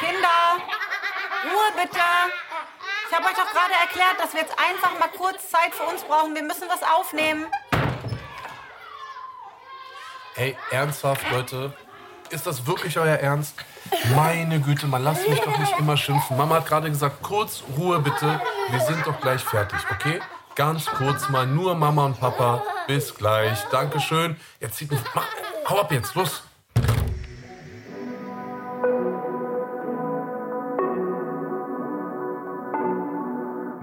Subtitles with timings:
[0.00, 0.56] Kinder,
[1.44, 2.00] Ruhe bitte.
[3.08, 6.02] Ich habe euch doch gerade erklärt, dass wir jetzt einfach mal kurz Zeit für uns
[6.04, 6.34] brauchen.
[6.34, 7.46] Wir müssen was aufnehmen.
[10.36, 11.74] Ey, ernsthaft, Leute?
[12.30, 13.56] Ist das wirklich euer Ernst?
[14.14, 16.36] Meine Güte, man lasst mich doch nicht immer schimpfen.
[16.36, 18.40] Mama hat gerade gesagt, kurz Ruhe bitte.
[18.70, 20.20] Wir sind doch gleich fertig, okay?
[20.54, 22.62] Ganz kurz mal, nur Mama und Papa.
[22.86, 23.58] Bis gleich.
[23.70, 24.40] Dankeschön.
[24.60, 25.00] Jetzt zieht mich.
[25.14, 25.26] Mach,
[25.68, 26.42] hau ab jetzt, los.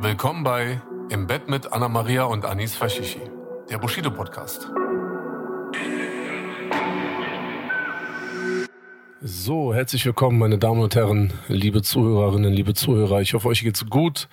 [0.07, 3.20] Willkommen bei Im Bett mit Anna Maria und Anis Fashishi,
[3.70, 4.71] der Bushido Podcast.
[9.20, 13.20] So, herzlich willkommen, meine Damen und Herren, liebe Zuhörerinnen, liebe Zuhörer.
[13.20, 14.30] Ich hoffe, euch geht's gut.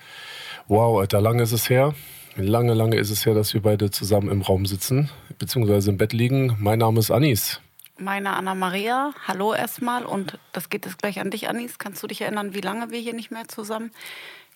[0.69, 1.93] Wow, Alter, lange ist es her.
[2.37, 6.13] Lange, lange ist es her, dass wir beide zusammen im Raum sitzen, beziehungsweise im Bett
[6.13, 6.55] liegen.
[6.57, 7.59] Mein Name ist Anis.
[7.97, 11.79] Meine Anna Maria, hallo erstmal und das geht jetzt gleich an dich, Anis.
[11.79, 13.91] Kannst du dich erinnern, wie lange wir hier nicht mehr zusammen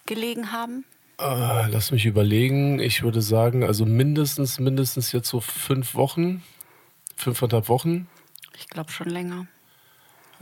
[0.06, 0.86] gelegen haben?
[1.20, 2.80] Äh, lass mich überlegen.
[2.80, 6.44] Ich würde sagen, also mindestens, mindestens jetzt so fünf Wochen,
[7.18, 8.08] fünfeinhalb Wochen.
[8.58, 9.48] Ich glaube schon länger.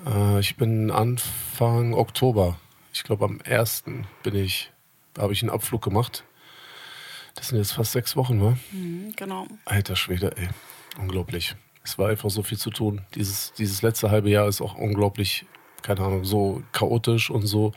[0.06, 2.60] Äh, ich bin Anfang Oktober.
[2.94, 3.86] Ich glaube am 1.
[4.22, 4.72] bin ich,
[5.14, 6.24] da habe ich einen Abflug gemacht.
[7.34, 8.58] Das sind jetzt fast sechs Wochen, ne?
[8.72, 9.48] Mhm, genau.
[9.66, 10.50] Alter Schwede, ey.
[11.00, 11.56] Unglaublich.
[11.84, 13.02] Es war einfach so viel zu tun.
[13.16, 15.46] Dieses, dieses letzte halbe Jahr ist auch unglaublich,
[15.82, 17.74] keine Ahnung, so chaotisch und so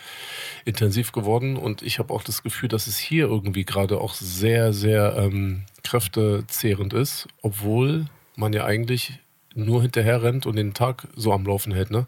[0.65, 1.57] intensiv geworden.
[1.57, 5.65] Und ich habe auch das Gefühl, dass es hier irgendwie gerade auch sehr, sehr ähm,
[5.83, 9.19] kräftezehrend ist, obwohl man ja eigentlich
[9.55, 12.07] nur hinterher rennt und den Tag so am Laufen hält, ne?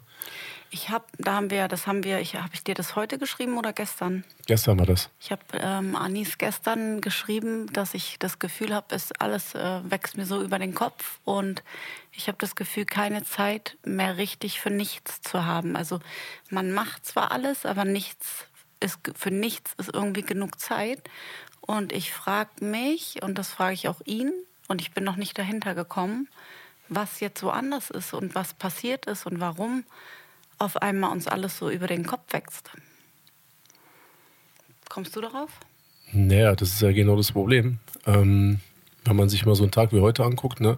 [0.73, 3.59] Ich habe, da haben wir, das haben wir, ich, habe ich dir das heute geschrieben
[3.59, 4.23] oder gestern?
[4.47, 5.11] Gestern war das.
[5.19, 10.17] Ich habe ähm, Anis gestern geschrieben, dass ich das Gefühl habe, es alles äh, wächst
[10.17, 11.61] mir so über den Kopf und
[12.11, 15.75] ich habe das Gefühl, keine Zeit mehr richtig für nichts zu haben.
[15.75, 15.99] Also
[16.49, 18.47] man macht zwar alles, aber nichts
[18.79, 21.07] ist für nichts ist irgendwie genug Zeit.
[21.61, 24.33] Und ich frage mich, und das frage ich auch ihn,
[24.67, 26.29] und ich bin noch nicht dahinter gekommen,
[26.89, 29.83] was jetzt so anders ist und was passiert ist und warum
[30.57, 32.71] auf einmal uns alles so über den Kopf wächst.
[34.89, 35.49] Kommst du darauf?
[36.11, 37.79] Naja, das ist ja genau das Problem.
[38.05, 38.59] Ähm,
[39.05, 40.77] wenn man sich mal so einen Tag wie heute anguckt, ne?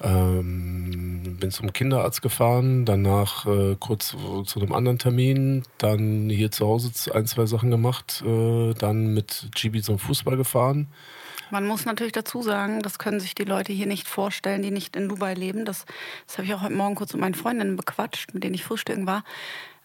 [0.00, 6.66] Ähm, bin zum Kinderarzt gefahren, danach äh, kurz zu einem anderen Termin, dann hier zu
[6.66, 10.88] Hause ein, zwei Sachen gemacht, äh, dann mit Gibi zum Fußball gefahren.
[11.50, 14.96] Man muss natürlich dazu sagen, das können sich die Leute hier nicht vorstellen, die nicht
[14.96, 15.64] in Dubai leben.
[15.64, 15.86] Das,
[16.26, 19.06] das habe ich auch heute Morgen kurz mit meinen Freundinnen bequatscht, mit denen ich frühstücken
[19.06, 19.24] war.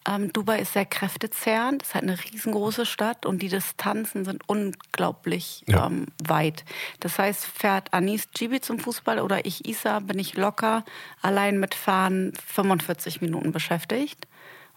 [0.07, 4.41] Ähm, Dubai ist sehr kräftezehrend, es ist halt eine riesengroße Stadt und die Distanzen sind
[4.47, 5.87] unglaublich ja.
[5.87, 6.63] ähm, weit.
[7.01, 10.85] Das heißt, fährt Anis Jibi zum Fußball oder ich Isa, bin ich locker
[11.21, 14.27] allein mit Fahren 45 Minuten beschäftigt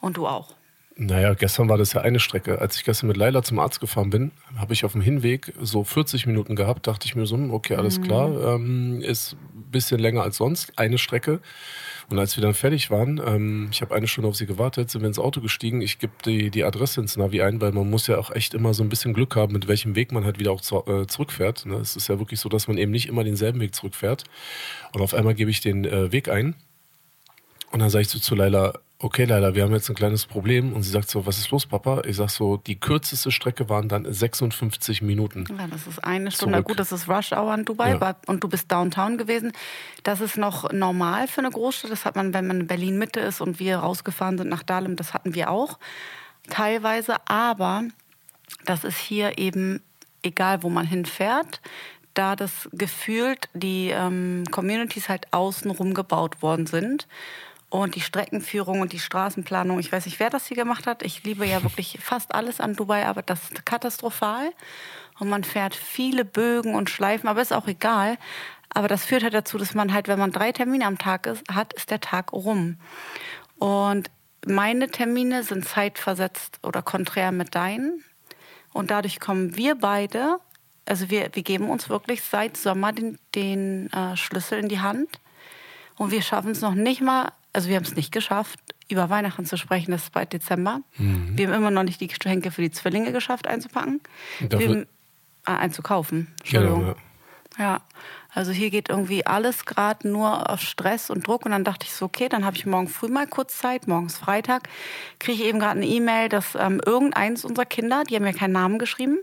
[0.00, 0.54] und du auch.
[0.96, 2.60] Naja, gestern war das ja eine Strecke.
[2.60, 5.84] Als ich gestern mit Leila zum Arzt gefahren bin, habe ich auf dem Hinweg so
[5.84, 6.86] 40 Minuten gehabt.
[6.86, 8.02] Dachte ich mir so, hm, okay, alles mhm.
[8.02, 8.54] klar.
[8.54, 11.40] Ähm, ist ein bisschen länger als sonst, eine Strecke.
[12.10, 15.00] Und als wir dann fertig waren, ähm, ich habe eine Stunde auf sie gewartet, sind
[15.00, 15.80] wir ins Auto gestiegen.
[15.80, 18.74] Ich gebe die, die Adresse ins Navi ein, weil man muss ja auch echt immer
[18.74, 21.64] so ein bisschen Glück haben, mit welchem Weg man halt wieder auch zu, äh, zurückfährt.
[21.64, 21.76] Ne?
[21.76, 24.24] Es ist ja wirklich so, dass man eben nicht immer denselben Weg zurückfährt.
[24.92, 26.54] Und auf einmal gebe ich den äh, Weg ein.
[27.70, 30.72] Und dann sage ich so zu Leila, okay, leider, wir haben jetzt ein kleines Problem.
[30.72, 32.02] Und sie sagt so, was ist los, Papa?
[32.06, 35.44] Ich sag so, die kürzeste Strecke waren dann 56 Minuten.
[35.50, 36.54] Ja, das ist eine Stunde.
[36.54, 36.68] Zurück.
[36.68, 38.16] Gut, das ist Rush Hour in Dubai ja.
[38.26, 39.52] und du bist Downtown gewesen.
[40.04, 41.90] Das ist noch normal für eine Großstadt.
[41.90, 44.96] Das hat man, wenn man in Berlin Mitte ist und wir rausgefahren sind nach Dahlem,
[44.96, 45.78] das hatten wir auch
[46.48, 47.16] teilweise.
[47.26, 47.84] Aber
[48.64, 49.82] das ist hier eben
[50.22, 51.60] egal, wo man hinfährt
[52.14, 57.08] da das gefühlt die ähm, Communities halt außenrum gebaut worden sind
[57.72, 59.78] und die Streckenführung und die Straßenplanung.
[59.78, 61.02] Ich weiß nicht, wer das hier gemacht hat.
[61.02, 64.52] Ich liebe ja wirklich fast alles an Dubai, aber das ist katastrophal.
[65.18, 68.18] Und man fährt viele Bögen und Schleifen, aber ist auch egal.
[68.68, 71.44] Aber das führt halt dazu, dass man halt, wenn man drei Termine am Tag ist,
[71.50, 72.76] hat, ist der Tag rum.
[73.58, 74.10] Und
[74.46, 78.04] meine Termine sind zeitversetzt oder konträr mit deinen.
[78.74, 80.40] Und dadurch kommen wir beide,
[80.84, 85.08] also wir, wir geben uns wirklich seit Sommer den, den äh, Schlüssel in die Hand.
[85.96, 88.58] Und wir schaffen es noch nicht mal also wir haben es nicht geschafft,
[88.88, 90.80] über Weihnachten zu sprechen, das ist bald Dezember.
[90.96, 91.36] Mhm.
[91.36, 94.00] Wir haben immer noch nicht die Geschenke für die Zwillinge geschafft einzupacken.
[94.40, 94.86] Wir haben,
[95.46, 96.32] äh, einzukaufen.
[96.40, 96.80] Entschuldigung.
[96.80, 96.96] Genau,
[97.58, 97.64] ja.
[97.64, 97.80] ja.
[98.34, 101.44] also hier geht irgendwie alles gerade nur auf Stress und Druck.
[101.44, 104.18] Und dann dachte ich so, okay, dann habe ich morgen früh mal kurz Zeit, morgens
[104.18, 104.68] Freitag,
[105.18, 108.52] kriege ich eben gerade eine E-Mail, dass ähm, irgendeins unserer Kinder, die haben ja keinen
[108.52, 109.18] Namen geschrieben,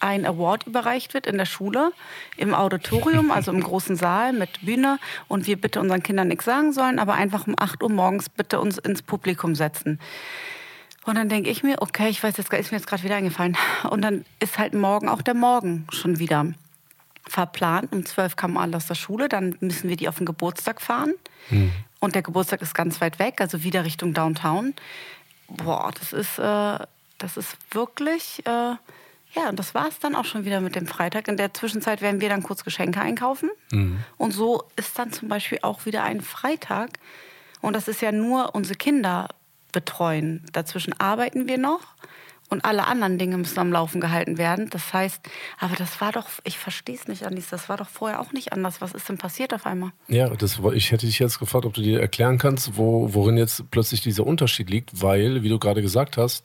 [0.00, 1.92] ein Award überreicht wird in der Schule,
[2.36, 4.98] im Auditorium, also im großen Saal mit Bühne
[5.28, 8.60] und wir bitte unseren Kindern nichts sagen sollen, aber einfach um 8 Uhr morgens bitte
[8.60, 9.98] uns ins Publikum setzen.
[11.04, 13.56] Und dann denke ich mir, okay, ich weiß, jetzt ist mir jetzt gerade wieder eingefallen.
[13.88, 16.46] Und dann ist halt morgen auch der Morgen schon wieder
[17.28, 17.92] verplant.
[17.92, 21.14] Um zwölf kam alle aus der Schule, dann müssen wir die auf den Geburtstag fahren.
[21.50, 21.72] Mhm.
[22.00, 24.74] Und der Geburtstag ist ganz weit weg, also wieder Richtung Downtown.
[25.48, 26.78] Boah, das ist, äh,
[27.18, 28.74] das ist wirklich, äh,
[29.34, 31.28] ja, und das war es dann auch schon wieder mit dem Freitag.
[31.28, 33.50] In der Zwischenzeit werden wir dann kurz Geschenke einkaufen.
[33.70, 33.98] Mhm.
[34.16, 36.98] Und so ist dann zum Beispiel auch wieder ein Freitag.
[37.60, 39.28] Und das ist ja nur unsere Kinder
[39.72, 40.46] betreuen.
[40.52, 41.96] Dazwischen arbeiten wir noch
[42.48, 44.70] und alle anderen Dinge müssen am Laufen gehalten werden.
[44.70, 45.20] Das heißt,
[45.58, 48.52] aber das war doch, ich verstehe es nicht, Anis, das war doch vorher auch nicht
[48.52, 48.80] anders.
[48.80, 49.90] Was ist denn passiert auf einmal?
[50.08, 53.70] Ja, das, ich hätte dich jetzt gefragt, ob du dir erklären kannst, wo, worin jetzt
[53.70, 56.44] plötzlich dieser Unterschied liegt, weil, wie du gerade gesagt hast,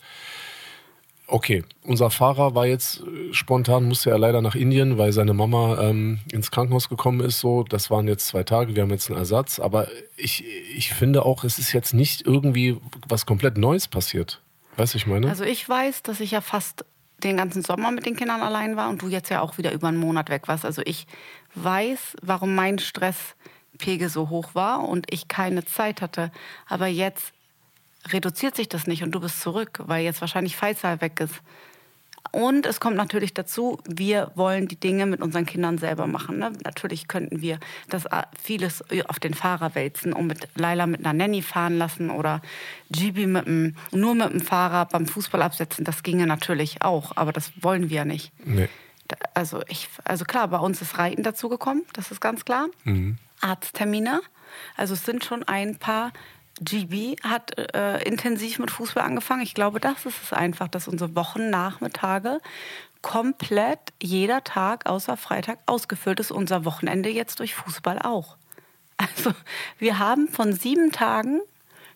[1.32, 5.82] okay, unser Fahrer war jetzt äh, spontan, musste er leider nach Indien, weil seine Mama
[5.82, 7.40] ähm, ins Krankenhaus gekommen ist.
[7.40, 9.60] So, das waren jetzt zwei Tage, wir haben jetzt einen Ersatz.
[9.60, 9.88] Aber
[10.18, 10.44] ich,
[10.76, 14.42] ich finde auch, es ist jetzt nicht irgendwie was komplett Neues passiert.
[14.78, 15.30] Weißt du, ich meine?
[15.30, 16.86] Also ich weiß, dass ich ja fast
[17.24, 19.88] den ganzen Sommer mit den Kindern allein war und du jetzt ja auch wieder über
[19.88, 20.66] einen Monat weg warst.
[20.66, 21.08] Also ich
[21.56, 26.32] weiß, warum mein Stresspegel so hoch war und ich keine Zeit hatte.
[26.68, 27.34] Aber jetzt
[28.10, 31.42] reduziert sich das nicht und du bist zurück, weil jetzt wahrscheinlich Faisal weg ist.
[32.32, 36.38] Und es kommt natürlich dazu, wir wollen die Dinge mit unseren Kindern selber machen.
[36.38, 36.54] Ne?
[36.64, 37.60] Natürlich könnten wir
[37.90, 42.10] das äh, vieles auf den Fahrer wälzen und mit Laila mit einer Nanny fahren lassen
[42.10, 42.42] oder
[42.90, 45.84] Gibi mit dem, nur mit dem Fahrer beim Fußball absetzen.
[45.84, 48.32] Das ginge natürlich auch, aber das wollen wir ja nicht.
[48.46, 48.70] Nee.
[49.34, 52.68] Also, ich, also klar, bei uns ist Reiten dazugekommen, das ist ganz klar.
[52.86, 53.18] Mhm.
[53.42, 54.22] Arzttermine.
[54.78, 56.14] Also es sind schon ein paar
[56.62, 59.42] GB hat äh, intensiv mit Fußball angefangen.
[59.42, 62.40] Ich glaube, das ist es einfach, dass unsere Wochennachmittage
[63.02, 66.32] komplett jeder Tag außer Freitag ausgefüllt ist.
[66.32, 68.38] Unser Wochenende jetzt durch Fußball auch.
[68.98, 69.34] Also
[69.80, 71.42] wir haben von sieben Tagen,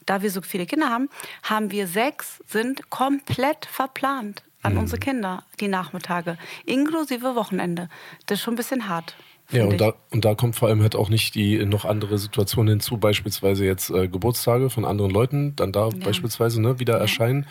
[0.07, 1.09] da wir so viele Kinder haben,
[1.44, 4.79] haben wir sechs, sind komplett verplant an mhm.
[4.79, 7.89] unsere Kinder, die Nachmittage, inklusive Wochenende.
[8.25, 9.15] Das ist schon ein bisschen hart.
[9.51, 12.68] Ja, und da, und da kommt vor allem halt auch nicht die noch andere Situation
[12.68, 15.95] hinzu, beispielsweise jetzt äh, Geburtstage von anderen Leuten, dann da ja.
[16.03, 17.01] beispielsweise ne, wieder ja.
[17.01, 17.45] erscheinen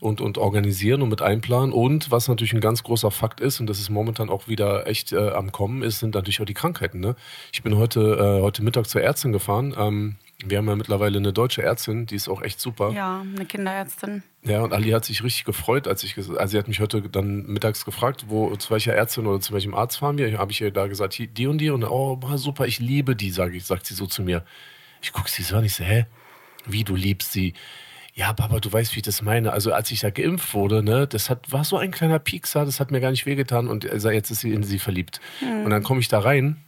[0.00, 1.72] und, und organisieren und mit einplanen.
[1.72, 5.12] Und was natürlich ein ganz großer Fakt ist, und das ist momentan auch wieder echt
[5.12, 7.00] äh, am Kommen, ist, sind natürlich auch die Krankheiten.
[7.00, 7.16] Ne?
[7.52, 9.74] Ich bin heute, äh, heute Mittag zur Ärztin gefahren.
[9.78, 12.92] Ähm, wir haben ja mittlerweile eine deutsche Ärztin, die ist auch echt super.
[12.92, 14.22] Ja, eine Kinderärztin.
[14.42, 17.46] Ja, und Ali hat sich richtig gefreut, als ich, also sie hat mich heute dann
[17.46, 20.38] mittags gefragt, wo, zu welcher Ärztin oder zu welchem Arzt fahren wir.
[20.38, 23.56] Habe ich ihr da gesagt, die und die und oh, super, ich liebe die, sage
[23.56, 24.44] ich, sagt sie so zu mir.
[25.02, 26.06] Ich gucke sie so an, ich so, hä?
[26.66, 27.54] Wie, du liebst sie?
[28.14, 29.52] Ja, Papa, du weißt, wie ich das meine.
[29.52, 32.80] Also als ich da geimpft wurde, ne, das hat, war so ein kleiner Piekser, das
[32.80, 35.20] hat mir gar nicht wehgetan und jetzt ist sie in sie verliebt.
[35.38, 35.64] Hm.
[35.64, 36.62] Und dann komme ich da rein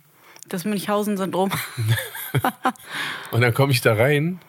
[0.52, 1.50] das Münchhausen-Syndrom.
[3.32, 4.40] und dann komme ich da rein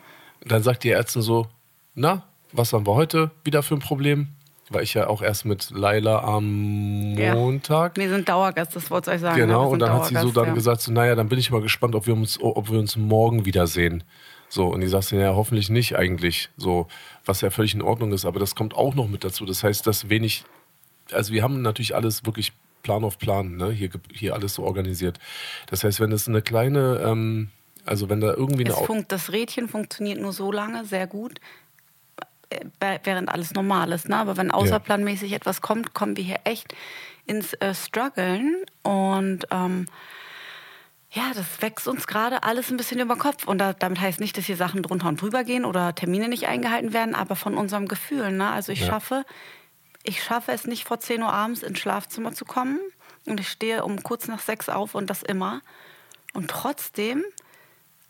[0.41, 1.47] und dann sagt die Ärztin so,
[1.95, 4.29] na, was haben wir heute wieder für ein Problem?
[4.69, 7.97] Weil ich ja auch erst mit Laila am Montag.
[7.97, 8.03] Ja.
[8.03, 9.39] Wir sind Dauergast, das wollte ich euch sagen.
[9.39, 10.53] Genau, und dann hat sie so dann ja.
[10.53, 13.45] gesagt, so, naja, dann bin ich mal gespannt, ob wir uns, ob wir uns morgen
[13.45, 14.03] wiedersehen.
[14.49, 16.49] So, und die sagt ja, hoffentlich nicht eigentlich.
[16.57, 16.87] So,
[17.25, 19.45] was ja völlig in Ordnung ist, aber das kommt auch noch mit dazu.
[19.45, 20.43] Das heißt, dass wenig,
[21.11, 22.53] also wir haben natürlich alles wirklich
[22.83, 23.71] Plan auf Plan, ne?
[23.71, 25.19] hier, hier alles so organisiert.
[25.67, 27.49] Das heißt, wenn es eine kleine, ähm,
[27.85, 28.75] also wenn da irgendwie eine...
[28.75, 31.39] Funkt, das Rädchen funktioniert nur so lange sehr gut,
[32.49, 34.09] äh, während alles normal ist.
[34.09, 34.17] Ne?
[34.17, 35.37] Aber wenn außerplanmäßig ja.
[35.37, 36.75] etwas kommt, kommen wir hier echt
[37.25, 39.47] ins äh, Struggeln und...
[39.49, 39.87] Ähm,
[41.15, 43.47] ja, das wächst uns gerade alles ein bisschen über Kopf.
[43.47, 46.47] Und da, damit heißt nicht, dass hier Sachen drunter und drüber gehen oder Termine nicht
[46.47, 48.31] eingehalten werden, aber von unserem Gefühl.
[48.31, 48.49] Ne?
[48.49, 48.87] Also ich ja.
[48.87, 49.23] schaffe
[50.03, 52.79] ich schaffe es nicht vor 10 Uhr abends ins Schlafzimmer zu kommen.
[53.25, 55.61] Und ich stehe um kurz nach sechs auf und das immer.
[56.33, 57.23] Und trotzdem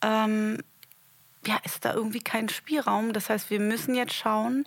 [0.02, 0.58] ähm,
[1.46, 3.14] ja, ist da irgendwie kein Spielraum.
[3.14, 4.66] Das heißt, wir müssen jetzt schauen,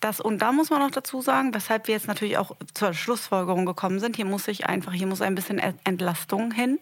[0.00, 3.66] dass, und da muss man noch dazu sagen, weshalb wir jetzt natürlich auch zur Schlussfolgerung
[3.66, 6.78] gekommen sind, hier muss ich einfach, hier muss ein bisschen Entlastung hin.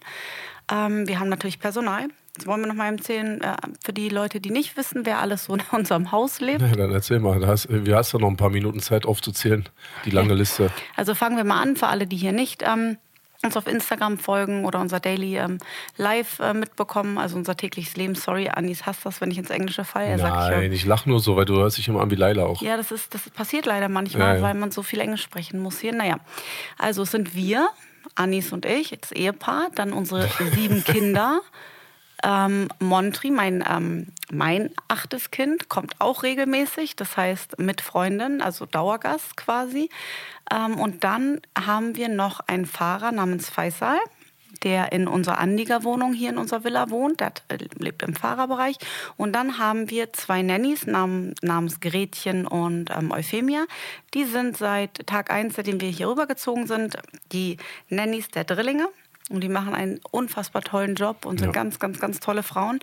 [0.71, 2.09] Ähm, wir haben natürlich Personal.
[2.37, 5.47] Jetzt wollen wir noch mal erzählen, äh, für die Leute, die nicht wissen, wer alles
[5.47, 6.63] so in unserem Haus lebt.
[6.63, 7.41] Ja, dann erzähl mal.
[7.41, 9.69] Du hast, du hast ja noch ein paar Minuten Zeit aufzuzählen,
[10.05, 10.71] die lange Liste.
[10.97, 12.99] Also fangen wir mal an, für alle, die hier nicht ähm,
[13.43, 15.59] uns auf Instagram folgen oder unser Daily ähm,
[15.97, 18.15] Live äh, mitbekommen, also unser tägliches Leben.
[18.15, 20.17] Sorry, Anis hasst das, wenn ich ins Englische falle.
[20.17, 22.61] Nein, ich, ich lache nur so, weil du hörst dich immer an wie Leila auch.
[22.61, 24.43] Ja, das, ist, das passiert leider manchmal, ja, ja.
[24.43, 25.95] weil man so viel Englisch sprechen muss hier.
[25.95, 26.19] Naja,
[26.79, 27.71] also es sind wir,
[28.15, 31.41] Anis und ich, das Ehepaar, dann unsere sieben Kinder.
[32.23, 38.67] Ähm, Montri, mein, ähm, mein achtes Kind, kommt auch regelmäßig, das heißt mit Freundin, also
[38.67, 39.89] Dauergast quasi.
[40.53, 43.99] Ähm, und dann haben wir noch einen Fahrer namens Faisal.
[44.63, 47.21] Der in unserer Anliegerwohnung hier in unserer Villa wohnt.
[47.21, 48.77] Der äh, lebt im Fahrerbereich.
[49.17, 53.67] Und dann haben wir zwei Nannies nam, namens Gretchen und ähm, Euphemia.
[54.15, 56.97] Die sind seit Tag eins, seitdem wir hier rübergezogen sind,
[57.33, 57.57] die
[57.89, 58.89] Nannies der Drillinge.
[59.31, 61.53] Und die machen einen unfassbar tollen Job und sind ja.
[61.53, 62.81] ganz, ganz, ganz tolle Frauen.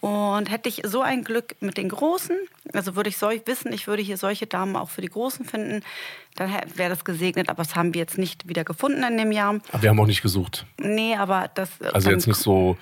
[0.00, 2.36] Und hätte ich so ein Glück mit den Großen,
[2.74, 5.82] also würde ich solch wissen, ich würde hier solche Damen auch für die Großen finden,
[6.36, 7.48] dann wäre das gesegnet.
[7.48, 9.58] Aber das haben wir jetzt nicht wieder gefunden in dem Jahr.
[9.72, 10.66] Aber wir haben auch nicht gesucht.
[10.78, 11.70] Nee, aber das.
[11.80, 12.76] Also jetzt nicht so,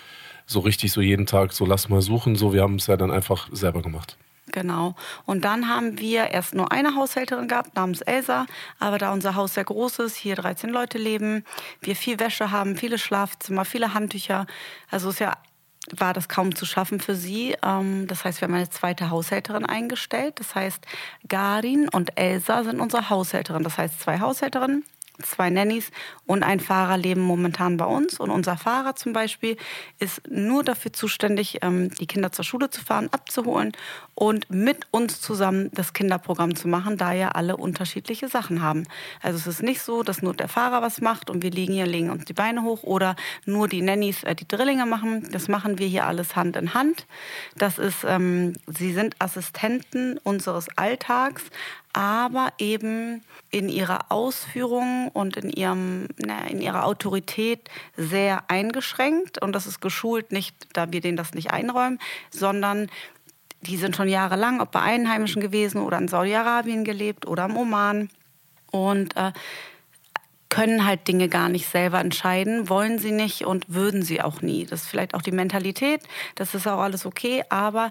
[0.44, 2.52] so richtig so jeden Tag, so lass mal suchen, so.
[2.52, 4.18] Wir haben es ja dann einfach selber gemacht.
[4.54, 4.94] Genau.
[5.26, 8.46] Und dann haben wir erst nur eine Haushälterin gehabt, namens Elsa.
[8.78, 11.44] Aber da unser Haus sehr groß ist, hier 13 Leute leben,
[11.80, 14.46] wir viel Wäsche haben, viele Schlafzimmer, viele Handtücher.
[14.92, 15.32] Also ist ja
[15.90, 17.56] war das kaum zu schaffen für sie.
[17.62, 20.38] Ähm, das heißt, wir haben eine zweite Haushälterin eingestellt.
[20.38, 20.86] Das heißt,
[21.28, 23.64] Garin und Elsa sind unsere Haushälterin.
[23.64, 24.84] Das heißt, zwei Haushälterinnen
[25.22, 25.90] zwei Nannies
[26.26, 28.18] und ein Fahrer leben momentan bei uns.
[28.18, 29.56] Und unser Fahrer zum Beispiel
[29.98, 33.72] ist nur dafür zuständig, ähm, die Kinder zur Schule zu fahren, abzuholen
[34.14, 38.84] und mit uns zusammen das Kinderprogramm zu machen, da ja alle unterschiedliche Sachen haben.
[39.22, 41.86] Also es ist nicht so, dass nur der Fahrer was macht und wir liegen hier,
[41.86, 45.28] legen uns die Beine hoch oder nur die Nannies äh, die Drillinge machen.
[45.30, 47.06] Das machen wir hier alles Hand in Hand.
[47.56, 51.44] Das ist, ähm, sie sind Assistenten unseres Alltags,
[51.94, 59.40] aber eben in ihrer Ausführung und in, ihrem, na, in ihrer Autorität sehr eingeschränkt.
[59.40, 61.98] Und das ist geschult nicht, da wir denen das nicht einräumen,
[62.30, 62.90] sondern
[63.62, 68.10] die sind schon jahrelang, ob bei Einheimischen gewesen oder in Saudi-Arabien gelebt oder im Oman.
[68.70, 69.32] Und äh,
[70.54, 74.66] können halt Dinge gar nicht selber entscheiden, wollen sie nicht und würden sie auch nie.
[74.66, 76.02] Das ist vielleicht auch die Mentalität,
[76.36, 77.90] das ist auch alles okay, aber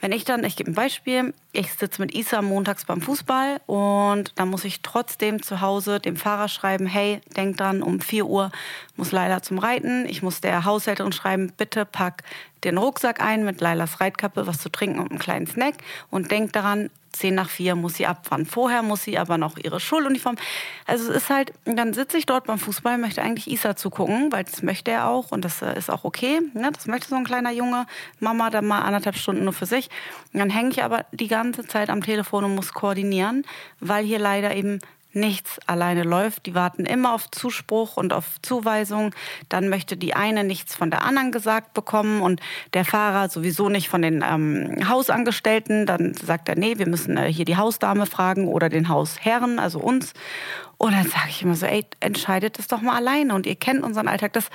[0.00, 4.32] wenn ich dann, ich gebe ein Beispiel, ich sitze mit Isa montags beim Fußball und
[4.36, 8.52] dann muss ich trotzdem zu Hause dem Fahrer schreiben, hey, denk dran, um 4 Uhr
[8.96, 10.06] muss Leila zum Reiten.
[10.08, 12.22] Ich muss der Haushälterin schreiben, bitte pack
[12.64, 15.74] den Rucksack ein mit Lailas Reitkappe, was zu trinken und einen kleinen Snack
[16.10, 18.46] und denk daran, 10 nach 4 muss sie abfahren.
[18.46, 20.36] Vorher muss sie aber noch ihre Schuluniform.
[20.86, 24.44] Also es ist halt, dann sitze ich dort beim Fußball, möchte eigentlich Isa zugucken, weil
[24.44, 26.40] das möchte er auch und das äh, ist auch okay.
[26.54, 26.70] Ne?
[26.72, 27.86] Das möchte so ein kleiner Junge.
[28.20, 29.88] Mama dann mal anderthalb Stunden nur für sich.
[30.32, 33.44] Und dann hänge ich aber die ganze Zeit am Telefon und muss koordinieren,
[33.80, 34.78] weil hier leider eben
[35.18, 36.46] nichts alleine läuft.
[36.46, 39.14] Die warten immer auf Zuspruch und auf Zuweisung.
[39.48, 42.40] Dann möchte die eine nichts von der anderen gesagt bekommen und
[42.74, 45.86] der Fahrer sowieso nicht von den ähm, Hausangestellten.
[45.86, 49.80] Dann sagt er, nee, wir müssen äh, hier die Hausdame fragen oder den Hausherren, also
[49.80, 50.12] uns.
[50.78, 53.82] Und dann sage ich immer so, ey, entscheidet das doch mal alleine und ihr kennt
[53.82, 54.32] unseren Alltag.
[54.32, 54.48] Das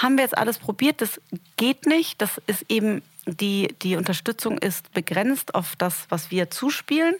[0.00, 1.20] haben wir jetzt alles probiert, das
[1.56, 2.22] geht nicht.
[2.22, 7.14] Das ist eben, die, die Unterstützung ist begrenzt auf das, was wir zuspielen.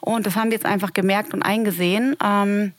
[0.00, 2.16] Und das haben wir jetzt einfach gemerkt und eingesehen.
[2.22, 2.72] Ähm,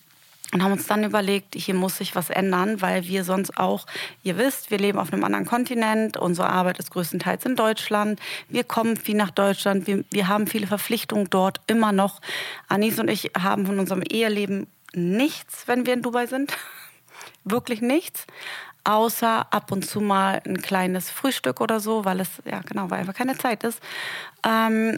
[0.52, 3.86] und haben uns dann überlegt, hier muss sich was ändern, weil wir sonst auch,
[4.24, 8.64] ihr wisst, wir leben auf einem anderen Kontinent, unsere Arbeit ist größtenteils in Deutschland, wir
[8.64, 12.20] kommen viel nach Deutschland, wir, wir haben viele Verpflichtungen dort immer noch.
[12.68, 16.58] Anis und ich haben von unserem Eheleben nichts, wenn wir in Dubai sind,
[17.44, 18.26] wirklich nichts,
[18.86, 23.02] außer ab und zu mal ein kleines Frühstück oder so, weil es, ja genau, weil
[23.02, 23.80] einfach keine Zeit ist.
[24.44, 24.98] Ähm,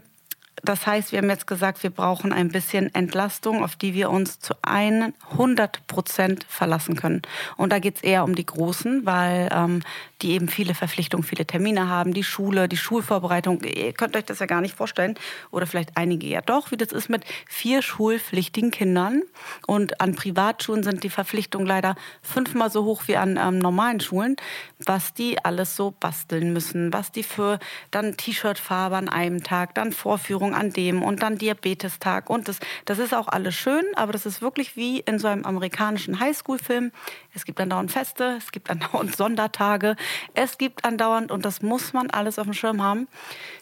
[0.64, 4.40] das heißt, wir haben jetzt gesagt, wir brauchen ein bisschen Entlastung, auf die wir uns
[4.40, 7.22] zu 100 Prozent verlassen können.
[7.58, 9.82] Und da geht es eher um die Großen, weil ähm,
[10.22, 13.64] die eben viele Verpflichtungen, viele Termine haben, die Schule, die Schulvorbereitung.
[13.64, 15.16] Ihr könnt euch das ja gar nicht vorstellen.
[15.52, 19.24] Oder vielleicht einige ja doch, wie das ist mit vier schulpflichtigen Kindern.
[19.68, 24.36] Und an Privatschulen sind die Verpflichtungen leider fünfmal so hoch wie an ähm, normalen Schulen,
[24.80, 27.60] was die alles so basteln müssen, was die für
[27.92, 33.00] dann T-Shirt-Farbe an einem Tag, dann Vorstellung an dem und dann Diabetestag und das, das
[33.00, 36.92] ist auch alles schön, aber das ist wirklich wie in so einem amerikanischen Highschool-Film.
[37.34, 39.96] Es gibt andauernd Feste, es gibt andauernd Sondertage,
[40.34, 43.08] es gibt andauernd und das muss man alles auf dem Schirm haben.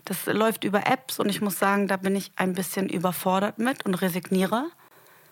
[0.05, 3.85] Das läuft über Apps und ich muss sagen, da bin ich ein bisschen überfordert mit
[3.85, 4.65] und resigniere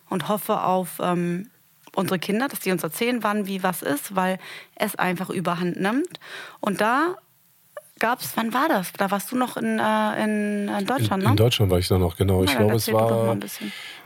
[0.10, 1.50] und hoffe auf ähm,
[1.96, 4.38] unsere Kinder, dass die uns erzählen, wann wie was ist, weil
[4.75, 6.20] es einfach überhand nimmt.
[6.60, 7.15] Und da
[8.00, 8.94] gab es, wann war das?
[8.94, 11.30] Da warst du noch in, äh, in, in, Deutschland, ne?
[11.32, 12.44] In Deutschland war ich da noch, genau.
[12.44, 13.38] ich glaube, es war.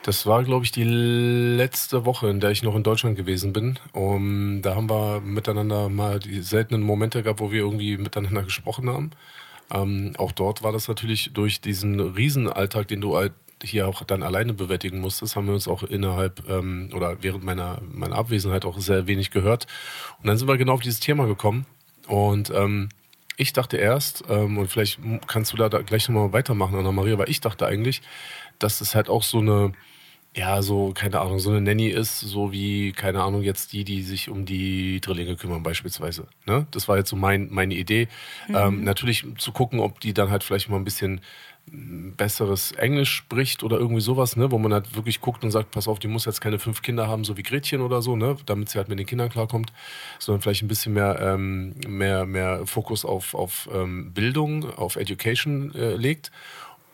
[0.04, 3.78] Das war, glaube ich, die letzte Woche, in der ich noch in Deutschland gewesen bin.
[3.94, 8.90] Um, da haben wir miteinander mal die seltenen Momente gehabt, wo wir irgendwie miteinander gesprochen
[8.90, 9.12] haben.
[9.72, 13.34] Ähm, auch dort war das natürlich durch diesen Riesenalltag, den du halt
[13.64, 17.80] hier auch dann alleine bewältigen musstest, haben wir uns auch innerhalb ähm, oder während meiner,
[17.92, 19.68] meiner Abwesenheit auch sehr wenig gehört.
[20.20, 21.66] Und dann sind wir genau auf dieses Thema gekommen.
[22.08, 22.90] Und ähm,
[23.38, 27.30] ich dachte erst, ähm, und vielleicht kannst du da, da gleich nochmal weitermachen, Anna-Maria, weil
[27.30, 28.02] ich dachte eigentlich,
[28.60, 29.74] dass es halt auch so eine,
[30.36, 34.02] ja, so, keine Ahnung, so eine Nanny ist, so wie, keine Ahnung, jetzt die, die
[34.02, 36.28] sich um die Drillinge kümmern, beispielsweise.
[36.46, 36.68] Ne?
[36.72, 38.08] Das war jetzt so mein, meine Idee.
[38.48, 38.56] Mhm.
[38.56, 41.22] Ähm, natürlich zu gucken, ob die dann halt vielleicht mal ein bisschen
[41.68, 45.88] besseres Englisch spricht oder irgendwie sowas, ne, wo man halt wirklich guckt und sagt, pass
[45.88, 48.70] auf, die muss jetzt keine fünf Kinder haben, so wie Gretchen oder so, ne, damit
[48.70, 49.72] sie halt mit den Kindern klarkommt,
[50.20, 55.74] sondern vielleicht ein bisschen mehr, ähm, mehr, mehr Fokus auf, auf ähm, Bildung, auf Education
[55.74, 56.32] äh, legt.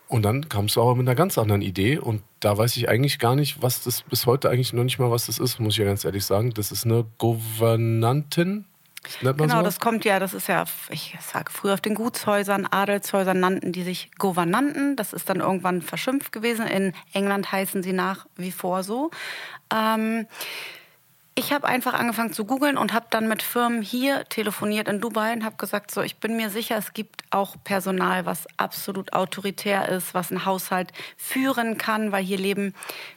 [0.10, 3.20] Und dann kamst du aber mit einer ganz anderen Idee und da weiß ich eigentlich
[3.20, 5.80] gar nicht, was das bis heute eigentlich noch nicht mal, was das ist, muss ich
[5.80, 6.54] ja ganz ehrlich sagen.
[6.54, 8.66] Das ist eine Gouvernantin,
[9.22, 9.62] genau, so?
[9.64, 13.84] das kommt ja, das ist ja, ich sage früher auf den Gutshäusern, Adelshäusern nannten die
[13.84, 14.96] sich Gouvernanten.
[14.96, 16.68] Das ist dann irgendwann verschimpft gewesen.
[16.68, 19.12] In England heißen sie nach wie vor so.
[19.74, 20.28] Ähm,
[21.38, 25.34] ich habe einfach angefangen zu googeln und habe dann mit Firmen hier telefoniert in Dubai
[25.34, 29.88] und habe gesagt, so, ich bin mir sicher, es gibt auch Personal, was absolut autoritär
[29.88, 32.74] ist, was einen Haushalt führen kann, weil hier leben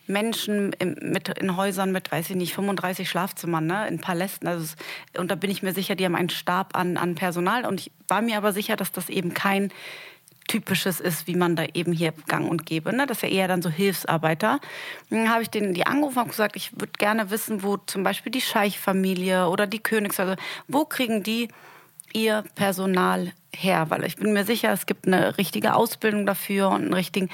[0.07, 4.47] Menschen in, mit, in Häusern mit, weiß ich nicht, 35 Schlafzimmern, ne, in Palästen.
[4.47, 4.75] Also
[5.17, 7.91] und da bin ich mir sicher, die haben einen Stab an, an Personal und ich
[8.07, 9.73] war mir aber sicher, dass das eben kein
[10.51, 12.93] Typisches ist, wie man da eben hier gang und gäbe.
[12.93, 13.07] Ne?
[13.07, 14.59] Das ist ja eher dann so Hilfsarbeiter.
[15.09, 18.33] Dann habe ich denen die angerufen und gesagt, ich würde gerne wissen, wo zum Beispiel
[18.33, 20.35] die Scheich-Familie oder die Königshäuser,
[20.67, 21.51] wo kriegen die
[22.13, 23.91] ihr Personal her?
[23.91, 27.29] Weil ich bin mir sicher, es gibt eine richtige Ausbildung dafür und einen richtigen.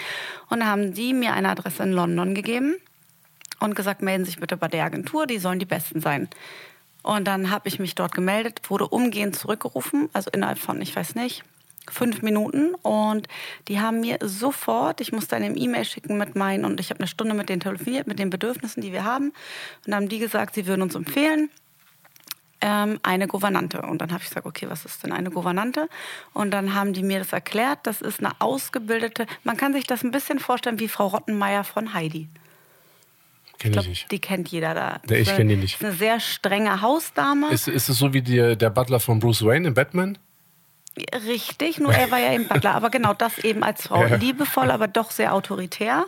[0.50, 2.76] Und dann haben die mir eine Adresse in London gegeben
[3.60, 6.28] und gesagt, melden Sie sich bitte bei der Agentur, die sollen die Besten sein.
[7.02, 11.14] Und dann habe ich mich dort gemeldet, wurde umgehend zurückgerufen, also innerhalb von, ich weiß
[11.14, 11.44] nicht,
[11.90, 13.28] fünf Minuten und
[13.68, 17.08] die haben mir sofort, ich musste eine E-Mail schicken mit meinen und ich habe eine
[17.08, 19.32] Stunde mit denen telefoniert, mit den Bedürfnissen, die wir haben
[19.86, 21.50] und haben die gesagt, sie würden uns empfehlen,
[22.60, 23.82] ähm, eine Gouvernante.
[23.82, 25.88] Und dann habe ich gesagt, okay, was ist denn eine Gouvernante?
[26.32, 30.02] Und dann haben die mir das erklärt, das ist eine ausgebildete, man kann sich das
[30.02, 32.28] ein bisschen vorstellen wie Frau Rottenmeier von Heidi.
[33.58, 34.12] Kenn ich, glaub, nicht.
[34.12, 35.00] Die kennt jeder da.
[35.08, 35.82] Ich kenne die nicht.
[35.82, 37.50] Eine sehr strenge Hausdame.
[37.50, 40.18] Ist, ist es so wie die, der Butler von Bruce Wayne in Batman?
[41.26, 42.74] Richtig, nur er war ja eben Butler.
[42.74, 44.04] Aber genau das eben als Frau.
[44.06, 44.16] Ja.
[44.16, 46.06] Liebevoll, aber doch sehr autoritär.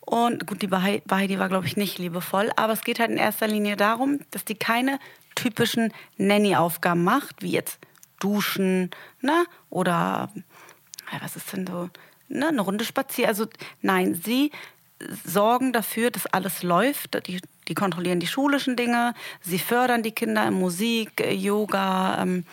[0.00, 2.50] Und gut, die Heidi war, glaube ich, nicht liebevoll.
[2.56, 4.98] Aber es geht halt in erster Linie darum, dass die keine
[5.34, 7.78] typischen Nanny-Aufgaben macht, wie jetzt
[8.20, 9.44] duschen, ne?
[9.68, 10.30] Oder,
[11.20, 11.90] was ist denn so,
[12.28, 12.48] ne?
[12.48, 13.28] Eine Runde spazieren.
[13.28, 13.46] Also,
[13.82, 14.50] nein, sie
[15.24, 17.26] sorgen dafür, dass alles läuft.
[17.26, 19.14] Die, die kontrollieren die schulischen Dinge.
[19.42, 22.44] Sie fördern die Kinder in Musik, Yoga, ähm,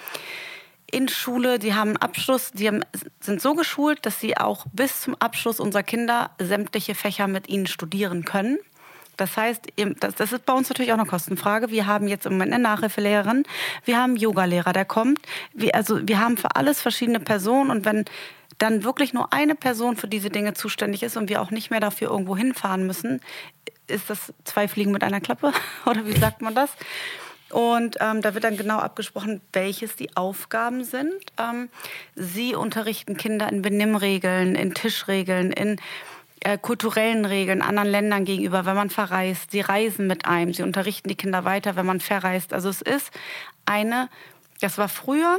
[0.93, 2.81] in Schule, die haben Abschluss, die haben,
[3.19, 7.65] sind so geschult, dass sie auch bis zum Abschluss unserer Kinder sämtliche Fächer mit ihnen
[7.65, 8.59] studieren können.
[9.17, 9.67] Das heißt,
[9.99, 11.71] das ist bei uns natürlich auch eine Kostenfrage.
[11.71, 13.43] Wir haben jetzt im Moment eine Nachhilfelehrerin,
[13.85, 15.19] wir haben einen Yogalehrer, der kommt.
[15.53, 18.05] Wir, also wir haben für alles verschiedene Personen und wenn
[18.59, 21.79] dann wirklich nur eine Person für diese Dinge zuständig ist und wir auch nicht mehr
[21.79, 23.19] dafür irgendwo hinfahren müssen,
[23.87, 25.53] ist das zwei Fliegen mit einer Klappe
[25.87, 26.69] oder wie sagt man das?
[27.53, 31.13] Und ähm, da wird dann genau abgesprochen, welches die Aufgaben sind.
[31.37, 31.69] Ähm,
[32.15, 35.79] sie unterrichten Kinder in Benimmregeln, in Tischregeln, in
[36.39, 39.51] äh, kulturellen Regeln anderen Ländern gegenüber, wenn man verreist.
[39.51, 40.51] Sie reisen mit einem.
[40.51, 42.53] Sie unterrichten die Kinder weiter, wenn man verreist.
[42.53, 43.11] Also es ist
[43.67, 44.09] eine,
[44.59, 45.37] das war früher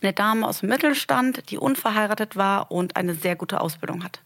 [0.00, 4.22] eine Dame aus dem Mittelstand, die unverheiratet war und eine sehr gute Ausbildung hat.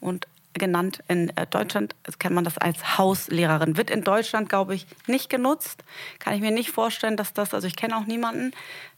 [0.00, 3.76] Und genannt in äh, Deutschland, kennt man das als Hauslehrerin.
[3.76, 5.84] Wird in Deutschland, glaube ich, nicht genutzt.
[6.18, 8.52] Kann ich mir nicht vorstellen, dass das, also ich kenne auch niemanden,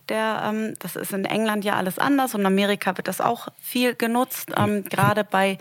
[0.09, 3.49] der, ähm, das ist in England ja alles anders und in Amerika wird das auch
[3.61, 5.59] viel genutzt, ähm, gerade bei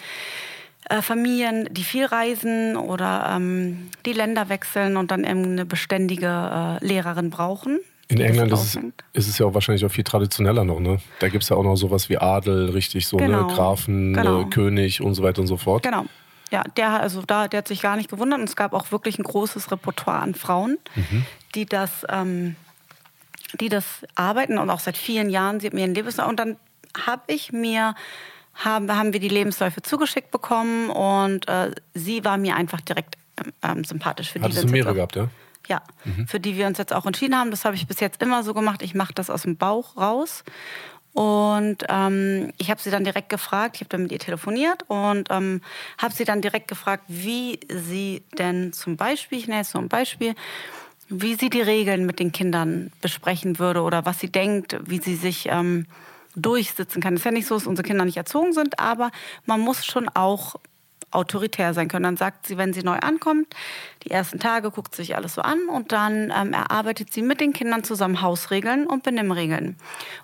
[0.89, 6.79] äh, Familien, die viel reisen oder ähm, die Länder wechseln und dann eben eine beständige
[6.81, 7.79] äh, Lehrerin brauchen.
[8.11, 8.79] In England ist es,
[9.13, 10.99] ist es, ja auch wahrscheinlich auch viel traditioneller noch, ne?
[11.19, 13.27] Da gibt es ja auch noch sowas wie Adel, richtig, so, ne?
[13.27, 13.47] genau.
[13.47, 13.53] ne?
[13.53, 14.41] Grafen, genau.
[14.41, 15.83] äh, König und so weiter und so fort.
[15.83, 16.05] Genau.
[16.51, 19.17] Ja, der, also da, der hat sich gar nicht gewundert und es gab auch wirklich
[19.17, 21.25] ein großes Repertoire an Frauen, mhm.
[21.55, 22.57] die das, ähm,
[23.59, 25.61] die das arbeiten und auch seit vielen Jahren.
[25.61, 26.57] Sie hat mir einen Lebenslauf und dann
[27.07, 27.95] habe ich mir
[28.53, 33.15] haben, haben wir die Lebensläufe zugeschickt bekommen und äh, sie war mir einfach direkt
[33.63, 34.31] ähm, sympathisch.
[34.31, 35.29] Für Hattest die du mehrere gehabt, ja?
[35.67, 36.27] Ja, mhm.
[36.27, 37.51] für die wir uns jetzt auch entschieden haben.
[37.51, 38.81] Das habe ich bis jetzt immer so gemacht.
[38.81, 40.43] Ich mache das aus dem Bauch raus.
[41.13, 45.27] Und ähm, ich habe sie dann direkt gefragt, ich habe dann mit ihr telefoniert und
[45.29, 45.61] ähm,
[45.97, 49.89] habe sie dann direkt gefragt, wie sie denn zum Beispiel, ich nenne jetzt so ein
[49.89, 50.35] Beispiel,
[51.09, 55.15] wie sie die Regeln mit den Kindern besprechen würde oder was sie denkt, wie sie
[55.15, 55.85] sich ähm,
[56.35, 57.15] durchsitzen kann.
[57.15, 59.11] Es ist ja nicht so, dass unsere Kinder nicht erzogen sind, aber
[59.45, 60.55] man muss schon auch
[61.11, 62.03] autoritär sein können.
[62.03, 63.53] Dann sagt sie, wenn sie neu ankommt,
[64.03, 67.41] die ersten Tage guckt sie sich alles so an und dann ähm, erarbeitet sie mit
[67.41, 69.75] den Kindern zusammen Hausregeln und Benimmregeln.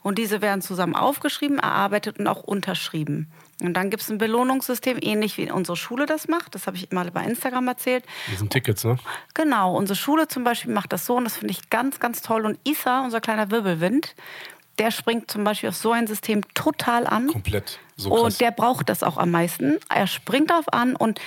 [0.03, 3.31] Und diese werden zusammen aufgeschrieben, erarbeitet und auch unterschrieben.
[3.61, 6.53] Und dann gibt es ein Belohnungssystem, ähnlich wie unsere Schule das macht.
[6.53, 8.05] Das habe ich mal bei Instagram erzählt.
[8.29, 8.97] Das sind Tickets, ne?
[9.33, 12.45] Genau, unsere Schule zum Beispiel macht das so und das finde ich ganz, ganz toll.
[12.45, 14.15] Und Isa, unser kleiner Wirbelwind,
[14.77, 17.27] der springt zum Beispiel auf so ein System total an.
[17.27, 17.79] Komplett.
[17.97, 18.11] So.
[18.11, 19.79] Und der braucht das auch am meisten.
[19.89, 21.19] Er springt darauf an und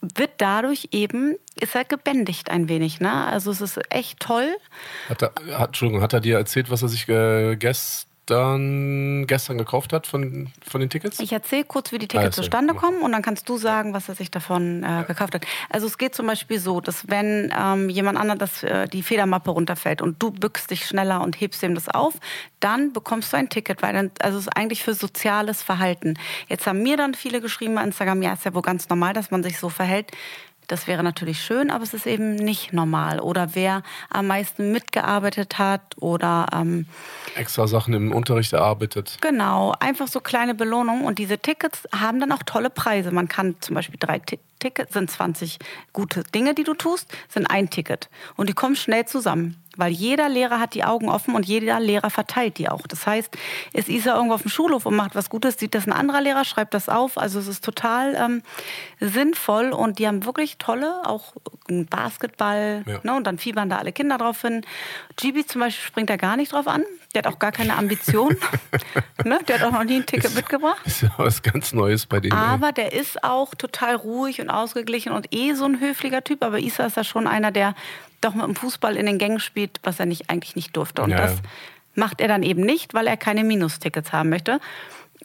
[0.00, 3.00] wird dadurch eben, ist er gebändigt ein wenig.
[3.00, 3.12] Ne?
[3.12, 4.56] Also es ist echt toll.
[5.08, 9.58] Hat er, hat, Entschuldigung, hat er dir erzählt, was er sich äh, gestern dann gestern
[9.58, 11.18] gekauft hat von, von den Tickets?
[11.18, 14.08] Ich erzähle kurz, wie die Tickets ah, zustande kommen und dann kannst du sagen, was
[14.08, 15.44] er sich davon äh, gekauft hat.
[15.70, 20.02] Also es geht zum Beispiel so, dass wenn ähm, jemand anderes äh, die Federmappe runterfällt
[20.02, 22.14] und du bückst dich schneller und hebst ihm das auf,
[22.60, 26.14] dann bekommst du ein Ticket, weil dann, also es ist eigentlich für soziales Verhalten.
[26.48, 29.30] Jetzt haben mir dann viele geschrieben bei Instagram, ja, ist ja wohl ganz normal, dass
[29.30, 30.12] man sich so verhält.
[30.72, 33.20] Das wäre natürlich schön, aber es ist eben nicht normal.
[33.20, 36.86] Oder wer am meisten mitgearbeitet hat oder ähm,
[37.36, 39.18] extra Sachen im Unterricht erarbeitet.
[39.20, 41.04] Genau, einfach so kleine Belohnungen.
[41.04, 43.10] Und diese Tickets haben dann auch tolle Preise.
[43.10, 44.48] Man kann zum Beispiel drei Tickets,
[44.90, 45.58] sind 20
[45.92, 48.08] gute Dinge, die du tust, sind ein Ticket.
[48.36, 49.62] Und die kommen schnell zusammen.
[49.76, 52.86] Weil jeder Lehrer hat die Augen offen und jeder Lehrer verteilt die auch.
[52.86, 53.34] Das heißt,
[53.72, 56.44] ist Isa irgendwo auf dem Schulhof und macht was Gutes, sieht das ein anderer Lehrer,
[56.44, 57.16] schreibt das auf.
[57.16, 58.42] Also es ist total ähm,
[59.00, 61.32] sinnvoll und die haben wirklich tolle, auch
[61.68, 62.82] Basketball.
[62.86, 63.00] Ja.
[63.02, 64.62] Ne, und dann fiebern da alle Kinder drauf hin.
[65.16, 66.84] Gibi zum Beispiel springt da gar nicht drauf an.
[67.14, 68.36] Der hat auch gar keine Ambition.
[69.24, 69.38] ne?
[69.48, 70.80] Der hat auch noch nie ein Ticket ist, mitgebracht.
[70.84, 72.32] Ist ja was ganz Neues bei denen.
[72.32, 72.74] Aber ey.
[72.74, 76.42] der ist auch total ruhig und ausgeglichen und eh so ein höflicher Typ.
[76.42, 77.74] Aber Isa ist ja schon einer, der
[78.20, 81.02] doch mit dem Fußball in den Gängen spielt, was er nicht, eigentlich nicht durfte.
[81.02, 81.16] Und ja.
[81.18, 81.36] das
[81.94, 84.60] macht er dann eben nicht, weil er keine Minustickets haben möchte.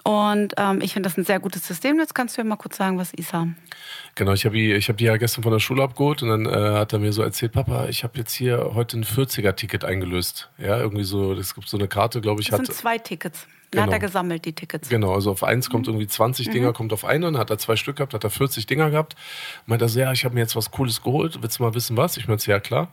[0.03, 1.99] Und ähm, ich finde das ein sehr gutes System.
[1.99, 3.47] Jetzt kannst du ja mal kurz sagen, was Isa.
[4.15, 6.45] Genau, ich habe die, ich hab die ja gestern von der Schule abgeholt und dann
[6.45, 10.49] äh, hat er mir so erzählt, Papa, ich habe jetzt hier heute ein 40er-Ticket eingelöst.
[10.57, 12.49] Ja, irgendwie so, es gibt so eine Karte, glaube ich.
[12.49, 13.47] Das sind zwei Tickets.
[13.71, 13.93] Dann genau.
[13.93, 14.87] hat er gesammelt, die Tickets.
[14.87, 15.93] Genau, also auf eins kommt mhm.
[15.93, 16.51] irgendwie 20 mhm.
[16.51, 19.15] Dinger, kommt auf einen, dann hat er zwei Stück gehabt, hat er 40 Dinger gehabt.
[19.65, 21.97] Meint er so, ja, ich habe mir jetzt was Cooles geholt, willst du mal wissen
[21.97, 22.15] was?
[22.15, 22.89] Ich meinte, ja klar.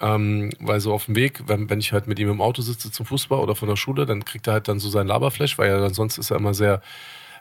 [0.00, 2.90] Ähm, weil so auf dem Weg, wenn, wenn ich halt mit ihm im Auto sitze
[2.90, 5.70] zum Fußball oder von der Schule, dann kriegt er halt dann so sein Laberflash, weil
[5.70, 6.80] er dann sonst ist er immer sehr,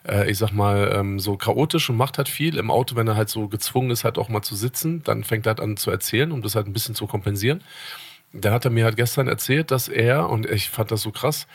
[0.07, 2.57] äh, ich sag mal, ähm, so chaotisch und macht halt viel.
[2.57, 5.47] Im Auto, wenn er halt so gezwungen ist, halt auch mal zu sitzen, dann fängt
[5.47, 7.63] er halt an zu erzählen, um das halt ein bisschen zu kompensieren.
[8.33, 11.47] Da hat er mir halt gestern erzählt, dass er, und ich fand das so krass,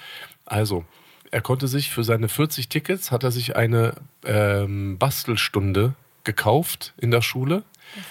[0.46, 0.84] also,
[1.30, 7.10] er konnte sich für seine 40 Tickets, hat er sich eine ähm, Bastelstunde gekauft in
[7.10, 7.62] der Schule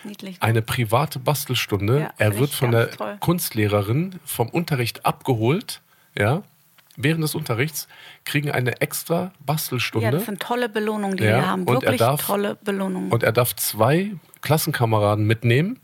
[0.03, 0.41] Niedlich, ne?
[0.41, 1.99] Eine private Bastelstunde.
[2.01, 3.17] Ja, er wird von der toll.
[3.19, 5.81] Kunstlehrerin vom Unterricht abgeholt,
[6.17, 6.43] ja,
[6.95, 7.87] während des Unterrichts,
[8.23, 10.05] kriegen eine extra Bastelstunde.
[10.05, 11.67] Ja, das sind tolle Belohnungen, die ja, wir haben.
[11.67, 13.11] Wirklich darf, tolle Belohnungen.
[13.11, 15.79] Und er darf zwei Klassenkameraden mitnehmen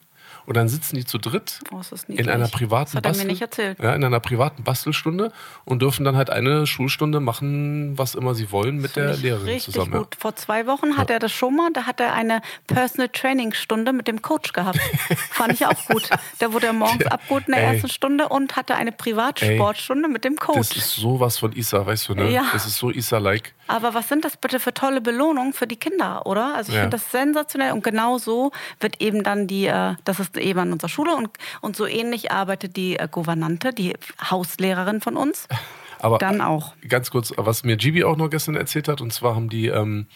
[0.45, 3.41] und dann sitzen die zu dritt oh, in einer privaten das hat er mir nicht
[3.41, 3.79] erzählt.
[3.79, 5.31] Ja, in einer privaten Bastelstunde
[5.65, 9.73] und dürfen dann halt eine Schulstunde machen, was immer sie wollen, mit der Lehrerin richtig
[9.73, 9.91] zusammen.
[9.91, 10.15] Gut.
[10.15, 10.21] Ja.
[10.21, 13.93] Vor zwei Wochen hat er das schon mal, da hat er eine Personal Training Stunde
[13.93, 14.79] mit dem Coach gehabt.
[15.31, 16.09] Fand ich auch gut.
[16.39, 17.73] Da wurde er morgens abgeholt in der Ey.
[17.75, 20.11] ersten Stunde und hatte eine Privatsportstunde Ey.
[20.11, 20.69] mit dem Coach.
[20.69, 22.31] Das ist sowas von Isa, weißt du, ne?
[22.31, 22.45] Ja.
[22.53, 23.53] Das ist so Isa-like.
[23.71, 26.55] Aber was sind das bitte für tolle Belohnungen für die Kinder, oder?
[26.55, 26.81] Also ich ja.
[26.81, 30.73] finde das sensationell und genau so wird eben dann die, äh, das ist eben an
[30.73, 31.29] unserer Schule und,
[31.61, 33.93] und so ähnlich arbeitet die äh, Gouvernante, die
[34.29, 35.47] Hauslehrerin von uns.
[35.99, 36.73] Aber dann auch.
[36.89, 40.07] Ganz kurz, was mir Gibi auch noch gestern erzählt hat, und zwar haben die, ähm,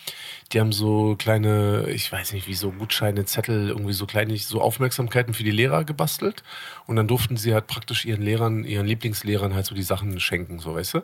[0.52, 4.62] die haben so kleine, ich weiß nicht, wie so Gutscheine, Zettel, irgendwie so kleine, so
[4.62, 6.44] Aufmerksamkeiten für die Lehrer gebastelt.
[6.88, 10.58] Und dann durften sie halt praktisch ihren Lehrern, ihren Lieblingslehrern halt so die Sachen schenken,
[10.58, 11.02] so weißt du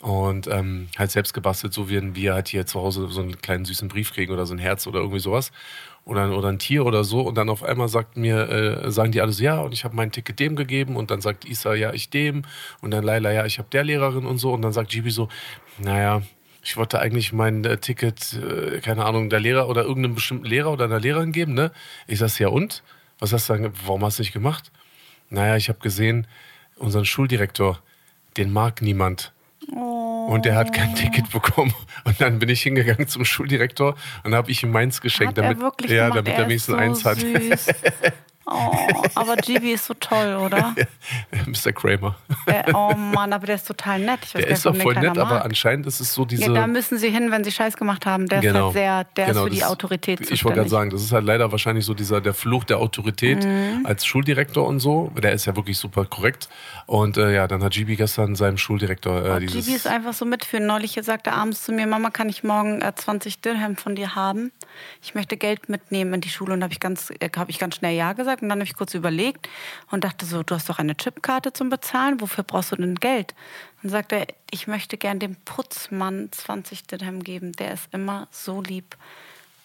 [0.00, 3.64] und ähm, halt selbst gebastelt, so wie wir halt hier zu Hause so einen kleinen
[3.64, 5.50] süßen Brief kriegen oder so ein Herz oder irgendwie sowas
[6.04, 9.20] oder, oder ein Tier oder so und dann auf einmal sagt mir, äh, sagen die
[9.20, 11.92] alle so, ja und ich habe mein Ticket dem gegeben und dann sagt Isa, ja
[11.92, 12.42] ich dem
[12.80, 15.28] und dann Laila, ja ich habe der Lehrerin und so und dann sagt Gibi so,
[15.78, 16.22] naja,
[16.62, 20.72] ich wollte eigentlich mein äh, Ticket, äh, keine Ahnung, der Lehrer oder irgendeinem bestimmten Lehrer
[20.72, 21.72] oder einer Lehrerin geben, ne?
[22.06, 22.82] Ich sag, ja und?
[23.18, 24.70] Was hast du dann, warum hast du nicht gemacht?
[25.30, 26.26] Naja, ich habe gesehen,
[26.76, 27.80] unseren Schuldirektor,
[28.36, 29.32] den mag niemand.
[29.74, 30.26] Oh.
[30.28, 31.74] Und der hat kein Ticket bekommen.
[32.04, 35.58] Und dann bin ich hingegangen zum Schuldirektor und habe ich ihm meins geschenkt, hat damit,
[35.82, 36.16] er ja, gemacht?
[36.16, 37.18] damit er, er wenigstens so eins hat.
[38.50, 40.74] Oh, aber Gibi ist so toll, oder?
[41.46, 41.72] Mr.
[41.72, 42.16] Kramer.
[42.46, 44.20] Äh, oh Mann, aber der ist total nett.
[44.32, 45.18] der ist doch voll nett, mag.
[45.18, 46.44] aber anscheinend ist es so diese.
[46.44, 48.26] Ja, da müssen sie hin, wenn sie Scheiß gemacht haben.
[48.26, 48.58] Der genau.
[48.58, 51.12] ist halt sehr, der genau, ist für die Autorität Ich wollte gerade sagen, das ist
[51.12, 53.84] halt leider wahrscheinlich so dieser der Fluch der Autorität mhm.
[53.84, 55.12] als Schuldirektor und so.
[55.22, 56.48] Der ist ja wirklich super korrekt.
[56.86, 59.66] Und äh, ja, dann hat Gibi gestern seinem Schuldirektor äh, oh, dieses.
[59.66, 60.66] Gibi ist einfach so mitführen.
[60.66, 64.14] Neulich sagte er abends zu mir, Mama, kann ich morgen äh, 20 Dirham von dir
[64.14, 64.52] haben?
[65.02, 67.76] Ich möchte Geld mitnehmen in die Schule und habe ich ganz, äh, habe ich ganz
[67.76, 68.42] schnell ja gesagt gesagt.
[68.42, 69.48] Und dann habe ich kurz überlegt
[69.90, 73.34] und dachte so, du hast doch eine Chipkarte zum Bezahlen, wofür brauchst du denn Geld?
[73.82, 78.62] Und sagte er, ich möchte gern dem Putzmann 20 Dirham geben, der ist immer so
[78.62, 78.96] lieb.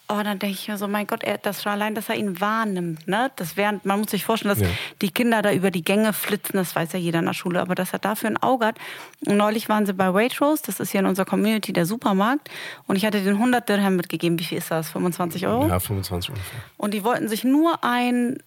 [0.06, 2.38] Oh, dann denke ich mir so, mein Gott, er, das schon allein, dass er ihn
[2.38, 3.30] wahrnimmt, ne?
[3.36, 4.68] Das während, man muss sich vorstellen, dass ja.
[5.00, 7.74] die Kinder da über die Gänge flitzen, das weiß ja jeder in der Schule, aber
[7.74, 8.76] dass er dafür ein Auge hat.
[9.24, 12.50] Und neulich waren sie bei Waitrose, das ist hier in unserer Community der Supermarkt,
[12.86, 14.38] und ich hatte den 100 Dirham mitgegeben.
[14.38, 14.90] Wie viel ist das?
[14.90, 15.68] 25 Euro?
[15.68, 16.60] Ja, 25 ungefähr.
[16.76, 18.42] Und die wollten sich nur ein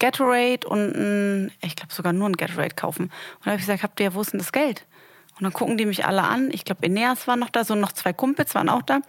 [0.00, 3.04] Gatorade und ein, ich glaube sogar nur ein Gatorade kaufen.
[3.04, 3.12] Und
[3.44, 4.84] da habe ich gesagt, habt ihr, wo ist denn das Geld?
[5.38, 6.50] Und dann gucken die mich alle an.
[6.52, 9.00] Ich glaube, Eneas war noch da, so noch zwei Kumpels waren auch da.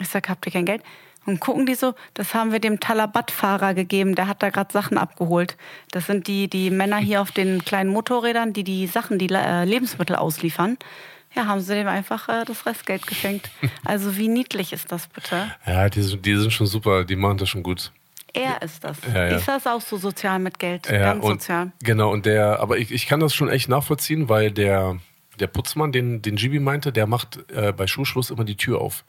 [0.00, 0.82] Ich sage, habt ihr kein Geld?
[1.24, 4.96] Und gucken die so, das haben wir dem Talabat-Fahrer gegeben, der hat da gerade Sachen
[4.96, 5.56] abgeholt.
[5.90, 9.64] Das sind die, die Männer hier auf den kleinen Motorrädern, die die Sachen, die äh,
[9.64, 10.78] Lebensmittel ausliefern.
[11.34, 13.50] Ja, haben sie dem einfach äh, das Restgeld geschenkt.
[13.84, 15.52] Also wie niedlich ist das bitte?
[15.66, 17.92] Ja, die, die sind schon super, die machen das schon gut.
[18.32, 18.98] Er ist das.
[19.12, 19.36] Ja, ja.
[19.36, 20.88] Ist das auch so sozial mit Geld?
[20.88, 21.72] Ja, Ganz und, sozial.
[21.82, 24.98] Genau, und der, aber ich, ich kann das schon echt nachvollziehen, weil der,
[25.40, 29.04] der Putzmann, den, den Gibi meinte, der macht äh, bei Schulschluss immer die Tür auf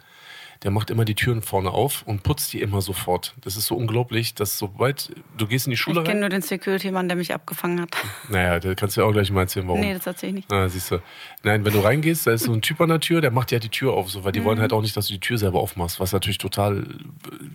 [0.63, 3.34] der macht immer die Türen vorne auf und putzt die immer sofort.
[3.41, 6.41] Das ist so unglaublich, dass sobald du gehst in die Schule Ich kenne nur den
[6.41, 7.89] Security-Mann, der mich abgefangen hat.
[8.30, 9.80] Naja, da kannst du ja auch gleich mal erzählen, warum.
[9.80, 10.48] Nee, das erzähle ich nicht.
[10.52, 11.02] Na, siehst du.
[11.43, 13.60] Nein, wenn du reingehst, da ist so ein Typ an der Tür, der macht ja
[13.60, 14.45] die Tür auf, so, weil die mhm.
[14.45, 16.86] wollen halt auch nicht, dass du die Tür selber aufmachst, was natürlich total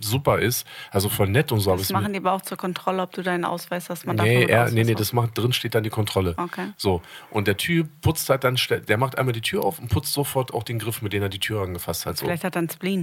[0.01, 0.67] super ist.
[0.91, 1.75] Also voll nett und so.
[1.75, 4.05] Das machen die aber auch zur Kontrolle, ob du deinen Ausweis hast.
[4.05, 6.33] Man nee, er, nee, nee, das macht, drin steht dann die Kontrolle.
[6.37, 6.69] Okay.
[6.77, 7.01] So.
[7.29, 10.53] Und der Typ putzt halt dann, der macht einmal die Tür auf und putzt sofort
[10.53, 12.17] auch den Griff, mit dem er die Tür angefasst hat.
[12.17, 12.25] So.
[12.25, 12.94] Vielleicht hat er einen Spleen.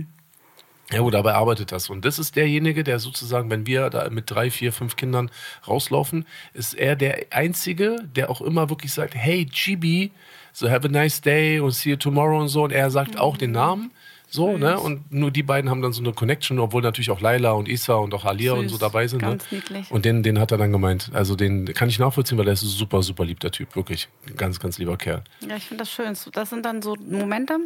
[0.93, 1.89] Ja gut, aber er arbeitet das.
[1.89, 5.31] Und das ist derjenige, der sozusagen, wenn wir da mit drei, vier, fünf Kindern
[5.67, 10.13] rauslaufen, ist er der Einzige, der auch immer wirklich sagt, hey, Chibi,
[10.53, 12.65] so have a nice day und see you tomorrow und so.
[12.65, 13.21] Und er sagt mhm.
[13.21, 13.91] auch den Namen.
[14.29, 14.61] So, Süß.
[14.61, 14.81] ne?
[14.81, 17.95] Und nur die beiden haben dann so eine Connection, obwohl natürlich auch Laila und Isa
[17.95, 18.63] und auch Alia Süß.
[18.63, 19.23] und so dabei sind.
[19.23, 19.29] Ne?
[19.29, 19.59] Ganz ne?
[19.59, 19.91] niedlich.
[19.91, 21.11] Und den, den hat er dann gemeint.
[21.13, 23.77] Also den kann ich nachvollziehen, weil er ist ein super, super lieb, der Typ.
[23.77, 24.09] Wirklich.
[24.37, 25.23] Ganz, ganz lieber Kerl.
[25.47, 26.17] Ja, ich finde das schön.
[26.33, 27.59] Das sind dann so Momente,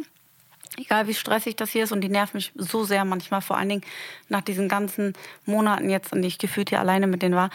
[0.77, 3.69] egal wie stressig das hier ist und die nerven mich so sehr manchmal, vor allen
[3.69, 3.81] Dingen
[4.29, 5.13] nach diesen ganzen
[5.45, 7.49] Monaten jetzt, in die ich gefühlt hier alleine mit denen war,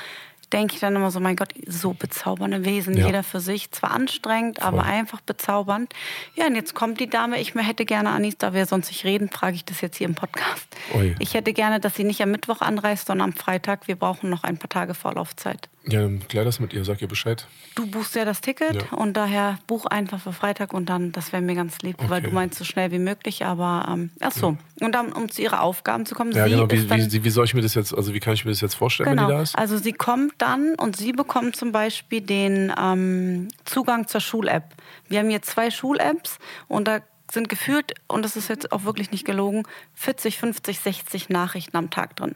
[0.52, 3.06] denke ich dann immer so, mein Gott, so bezaubernde Wesen, ja.
[3.06, 3.70] jeder für sich.
[3.70, 4.68] Zwar anstrengend, Voll.
[4.68, 5.92] aber einfach bezaubernd.
[6.34, 9.30] Ja, und jetzt kommt die Dame, ich hätte gerne, Anis, da wir sonst nicht reden,
[9.30, 10.66] frage ich das jetzt hier im Podcast.
[10.94, 11.14] Ui.
[11.18, 13.88] Ich hätte gerne, dass sie nicht am Mittwoch anreist, sondern am Freitag.
[13.88, 15.68] Wir brauchen noch ein paar Tage Vorlaufzeit.
[15.86, 17.46] Ja, klär das mit ihr, sag ihr Bescheid.
[17.74, 18.96] Du buchst ja das Ticket ja.
[18.96, 22.10] und daher buch einfach für Freitag und dann, das wäre mir ganz lieb, okay.
[22.10, 24.56] weil du meinst so schnell wie möglich, aber ähm, ach so.
[24.80, 24.86] Ja.
[24.86, 26.70] Und dann, um zu ihrer Aufgaben zu kommen, ja, sie genau.
[26.70, 28.74] Wie, wie, wie, soll ich mir das jetzt, also wie kann ich mir das jetzt
[28.74, 29.22] vorstellen, genau.
[29.22, 29.58] wenn die da ist?
[29.58, 34.74] Also sie kommt dann und sie bekommt zum Beispiel den ähm, Zugang zur Schul-App.
[35.08, 37.00] Wir haben hier zwei Schul-Apps und da
[37.32, 39.64] sind gefühlt, und das ist jetzt auch wirklich nicht gelogen,
[39.94, 42.34] 40, 50, 60 Nachrichten am Tag drin.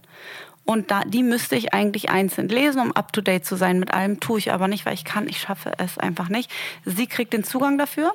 [0.67, 3.95] Und da, die müsste ich eigentlich einzeln lesen, um up to date zu sein mit
[3.95, 4.21] allem.
[4.21, 6.51] Tue ich aber nicht, weil ich kann, ich schaffe es einfach nicht.
[6.85, 8.13] Sie kriegt den Zugang dafür.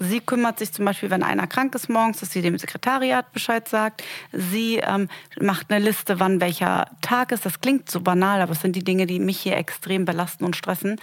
[0.00, 3.68] Sie kümmert sich zum Beispiel, wenn einer krank ist morgens, dass sie dem Sekretariat Bescheid
[3.68, 4.02] sagt.
[4.32, 5.08] Sie ähm,
[5.40, 7.46] macht eine Liste, wann welcher Tag ist.
[7.46, 10.56] Das klingt so banal, aber es sind die Dinge, die mich hier extrem belasten und
[10.56, 10.98] stressen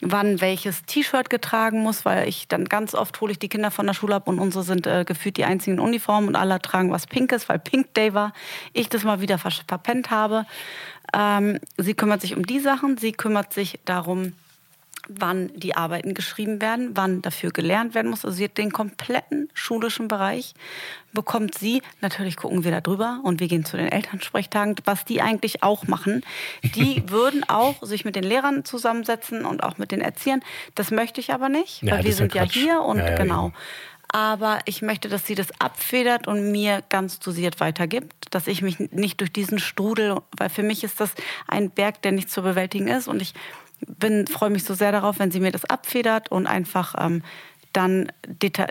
[0.00, 3.86] wann welches T-Shirt getragen muss, weil ich dann ganz oft hole ich die Kinder von
[3.86, 7.06] der Schule ab und unsere sind äh, gefühlt die einzigen Uniformen und alle tragen was
[7.06, 8.32] Pinkes, weil Pink Day war.
[8.72, 10.46] Ich das mal wieder verpennt habe.
[11.14, 14.32] Ähm, sie kümmert sich um die Sachen, sie kümmert sich darum,
[15.18, 18.24] wann die Arbeiten geschrieben werden, wann dafür gelernt werden muss.
[18.24, 20.54] Also sie hat den kompletten schulischen Bereich,
[21.12, 25.22] bekommt sie, natürlich gucken wir da drüber und wir gehen zu den Elternsprechtagen, was die
[25.22, 26.22] eigentlich auch machen.
[26.62, 30.40] Die würden auch sich mit den Lehrern zusammensetzen und auch mit den Erziehern.
[30.74, 33.52] Das möchte ich aber nicht, ja, weil wir sind ja, ja hier und ja, genau.
[34.12, 38.80] Aber ich möchte, dass sie das abfedert und mir ganz dosiert weitergibt, dass ich mich
[38.90, 41.14] nicht durch diesen Strudel, weil für mich ist das
[41.46, 43.34] ein Berg, der nicht zu bewältigen ist und ich
[43.86, 47.22] bin, freue mich so sehr darauf, wenn sie mir das abfedert und einfach ähm,
[47.72, 48.10] dann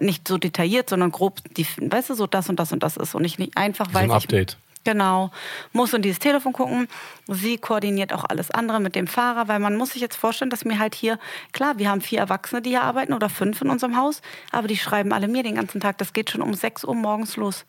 [0.01, 3.15] nicht so detailliert, sondern grob, die, weißt du, so das und das und das ist
[3.15, 4.57] und ich nicht einfach, weil so ein Update.
[4.73, 5.31] Ich, genau,
[5.71, 6.87] muss in dieses Telefon gucken.
[7.27, 10.65] Sie koordiniert auch alles andere mit dem Fahrer, weil man muss sich jetzt vorstellen, dass
[10.65, 11.17] mir halt hier,
[11.53, 14.77] klar, wir haben vier Erwachsene, die hier arbeiten oder fünf in unserem Haus, aber die
[14.77, 15.97] schreiben alle mir den ganzen Tag.
[15.97, 17.65] Das geht schon um 6 Uhr morgens los.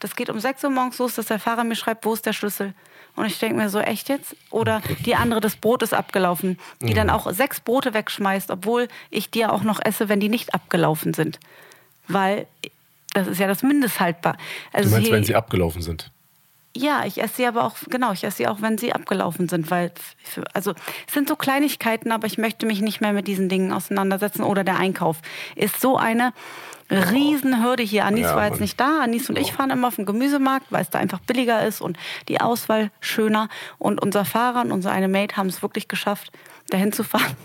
[0.00, 2.32] Das geht um 6 Uhr morgens los, dass der Fahrer mir schreibt, wo ist der
[2.32, 2.74] Schlüssel?
[3.16, 4.36] Und ich denke mir so, echt jetzt?
[4.50, 9.30] Oder die andere, das Brot ist abgelaufen, die dann auch sechs Brote wegschmeißt, obwohl ich
[9.30, 11.40] die auch noch esse, wenn die nicht abgelaufen sind.
[12.08, 12.46] Weil
[13.14, 14.36] das ist ja das Mindesthaltbar.
[14.72, 16.10] Also du meinst, wenn sie abgelaufen sind?
[16.76, 19.70] Ja, ich esse sie aber auch, genau, ich esse sie auch, wenn sie abgelaufen sind,
[19.70, 19.92] weil,
[20.52, 20.74] also,
[21.06, 24.62] es sind so Kleinigkeiten, aber ich möchte mich nicht mehr mit diesen Dingen auseinandersetzen oder
[24.62, 25.16] der Einkauf
[25.54, 26.34] ist so eine,
[26.90, 28.04] Riesenhürde hier.
[28.04, 29.00] Anis Ja, war jetzt nicht da.
[29.02, 31.98] Anis und ich fahren immer auf den Gemüsemarkt, weil es da einfach billiger ist und
[32.28, 33.48] die Auswahl schöner.
[33.78, 36.32] Und unser Fahrer und unser eine Mate haben es wirklich geschafft,
[36.68, 37.36] dahin zu fahren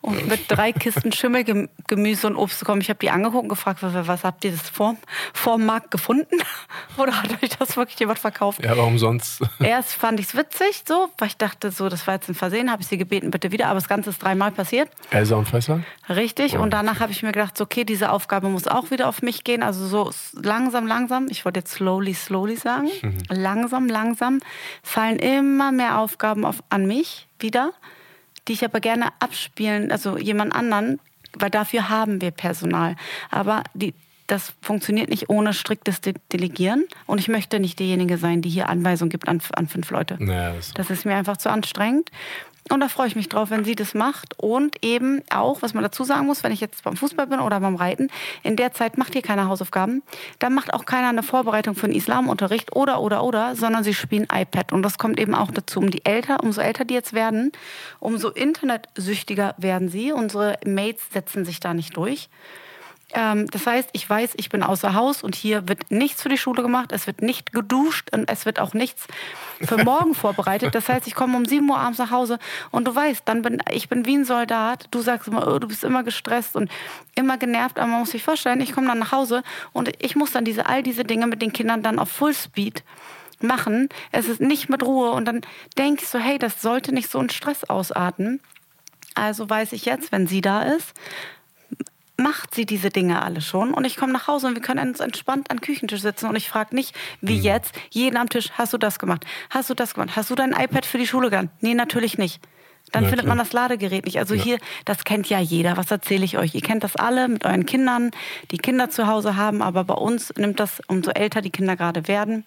[0.00, 2.80] und mit drei Kisten Schimmelgemüse und Obst zu kommen.
[2.80, 4.96] Ich habe die angeguckt und gefragt, was, habt ihr das vor,
[5.32, 6.36] vor dem Markt gefunden?
[6.96, 8.64] Oder hat euch das wirklich jemand verkauft?
[8.64, 9.42] Ja, warum sonst?
[9.60, 12.70] Erst fand ich es witzig, so, weil ich dachte, so, das war jetzt ein Versehen,
[12.70, 13.66] habe ich sie gebeten, bitte wieder.
[13.66, 14.88] Aber das Ganze ist dreimal passiert.
[15.10, 15.82] Elsa und Faisal?
[16.08, 16.56] Richtig.
[16.56, 19.44] Und danach habe ich mir gedacht, so, okay, diese Aufgabe muss auch wieder auf mich
[19.44, 19.62] gehen.
[19.62, 20.10] Also so
[20.40, 22.88] langsam, langsam, ich wollte jetzt slowly, slowly sagen,
[23.28, 24.40] langsam, langsam
[24.82, 27.72] fallen immer mehr Aufgaben auf, an mich wieder,
[28.48, 30.98] die ich aber gerne abspielen, also jemand anderen,
[31.34, 32.96] weil dafür haben wir Personal.
[33.30, 33.94] Aber die,
[34.26, 36.84] das funktioniert nicht ohne striktes De Delegieren.
[37.06, 40.16] Und ich möchte nicht diejenige sein, die hier Anweisungen gibt an, an fünf Leute.
[40.18, 42.10] Naja, das Das ist mir einfach zu anstrengend.
[42.70, 44.38] Und da freue ich mich drauf, wenn sie das macht.
[44.38, 47.60] Und eben auch, was man dazu sagen muss, wenn ich jetzt beim Fußball bin oder
[47.60, 48.08] beim Reiten,
[48.42, 50.02] in der Zeit macht ihr keine Hausaufgaben.
[50.38, 54.26] Da macht auch keiner eine Vorbereitung für den Islamunterricht oder, oder, oder, sondern sie spielen
[54.32, 54.72] iPad.
[54.72, 55.78] Und das kommt eben auch dazu.
[55.78, 57.52] Um die älter, umso älter die jetzt werden,
[58.00, 60.12] umso internetsüchtiger werden sie.
[60.12, 62.28] Unsere Mates setzen sich da nicht durch.
[63.14, 66.36] Ähm, das heißt, ich weiß, ich bin außer Haus und hier wird nichts für die
[66.36, 69.06] Schule gemacht, es wird nicht geduscht und es wird auch nichts
[69.60, 70.74] für morgen vorbereitet.
[70.74, 72.38] Das heißt, ich komme um 7 Uhr abends nach Hause
[72.70, 74.88] und du weißt, dann bin ich bin wie ein Soldat.
[74.90, 76.70] Du sagst immer, oh, du bist immer gestresst und
[77.14, 79.42] immer genervt, aber man muss sich vorstellen, ich komme dann nach Hause
[79.72, 82.84] und ich muss dann diese all diese Dinge mit den Kindern dann auf Fullspeed
[83.40, 83.88] machen.
[84.12, 85.40] Es ist nicht mit Ruhe und dann
[85.78, 88.40] denke ich so, hey, das sollte nicht so einen Stress ausarten.
[89.14, 90.92] Also weiß ich jetzt, wenn sie da ist,
[92.20, 95.00] macht sie diese Dinge alle schon und ich komme nach Hause und wir können uns
[95.00, 97.42] entspannt an den Küchentisch sitzen und ich frage nicht, wie Mhm.
[97.44, 99.24] jetzt, jeden am Tisch, hast du das gemacht?
[99.50, 100.10] Hast du das gemacht?
[100.16, 101.50] Hast du dein iPad für die Schule gegangen?
[101.60, 102.40] Nee, natürlich nicht.
[102.90, 103.36] Dann Ja, findet klar.
[103.36, 104.18] man das Ladegerät nicht.
[104.18, 104.42] Also Ja.
[104.42, 105.76] hier, das kennt ja jeder.
[105.76, 106.54] Was erzähle ich euch?
[106.54, 108.10] Ihr kennt das alle mit euren Kindern,
[108.50, 112.08] die Kinder zu Hause haben, aber bei uns nimmt das, umso älter die Kinder gerade
[112.08, 112.44] werden,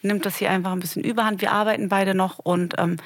[0.00, 1.40] nimmt das hier einfach ein bisschen überhand.
[1.42, 2.96] Wir arbeiten beide noch und ähm,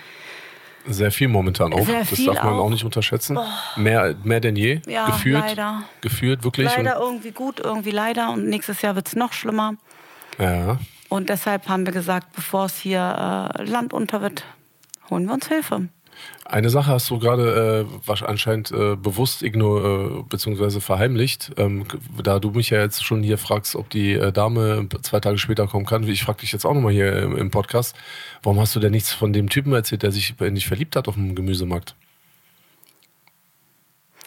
[0.88, 1.86] Sehr viel momentan auch.
[1.86, 2.70] Sehr das darf man auch auch.
[2.70, 3.38] nicht unterschätzen.
[3.76, 4.80] Mehr, mehr denn je.
[4.86, 5.38] Ja, gefühlt.
[5.40, 5.82] leider.
[6.00, 6.66] Gefühlt wirklich.
[6.66, 9.74] leider irgendwie gut, irgendwie leider und nächstes Jahr wird es noch schlimmer.
[10.38, 10.78] Und, ja.
[11.08, 14.44] Und deshalb haben wir gesagt, bevor es hier äh, Land unter wird,
[15.10, 15.88] holen wir uns Hilfe.
[16.44, 21.50] Eine Sache hast du gerade äh, wasch- anscheinend äh, bewusst ignor äh, beziehungsweise verheimlicht.
[21.56, 21.84] Ähm,
[22.22, 25.66] da du mich ja jetzt schon hier fragst, ob die äh, Dame zwei Tage später
[25.66, 27.96] kommen kann, ich frage dich jetzt auch nochmal hier im, im Podcast,
[28.42, 31.08] warum hast du denn nichts von dem Typen erzählt, der sich in dich verliebt hat
[31.08, 31.96] auf dem Gemüsemarkt?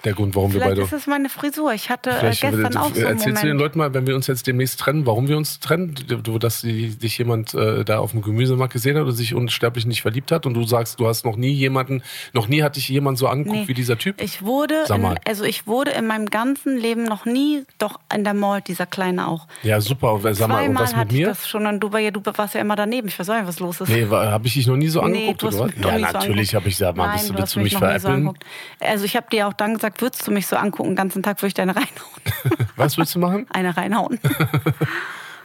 [0.06, 0.86] Der Grund, warum wir Vielleicht beide.
[0.88, 1.74] ist es meine Frisur.
[1.74, 3.60] Ich hatte äh, Vielleicht gestern auch so einen erzählst du den Moment.
[3.60, 7.18] Leuten mal, wenn wir uns jetzt demnächst trennen, warum wir uns trennen, du, dass dich
[7.18, 10.54] jemand äh, da auf dem Gemüsemarkt gesehen hat oder sich unsterblich nicht verliebt hat und
[10.54, 13.68] du sagst, du hast noch nie jemanden, noch nie hat dich jemand so angeguckt Nee.
[13.68, 14.22] wie dieser Typ.
[14.22, 18.34] Ich wurde, in, also ich wurde in meinem ganzen Leben noch nie, doch in der
[18.34, 19.48] Mall, dieser Kleine auch.
[19.64, 20.14] ja, super.
[20.14, 21.28] Und Sag mal, und was mit hatte ich mir?
[21.28, 23.10] das schon und du, war ja, du warst ja immer daneben.
[23.10, 23.90] Ich weiß auch nicht, was los ist.
[23.90, 25.98] Nee, habe ich dich noch nie so Nee, angeguckt du hast oder mich noch Ja,
[25.98, 26.54] nie so natürlich angeguckt.
[26.56, 28.14] habe ich gesagt, mal, Nein, bist du, du willst du mich so veräppeln?
[28.14, 28.46] angeguckt.
[28.80, 31.38] Also ich habe dir auch dann gesagt, würdest du mich so angucken, den ganzen Tag
[31.42, 32.68] würde ich deine reinhauen.
[32.76, 33.48] was willst du machen?
[33.52, 34.20] Eine reinhauen.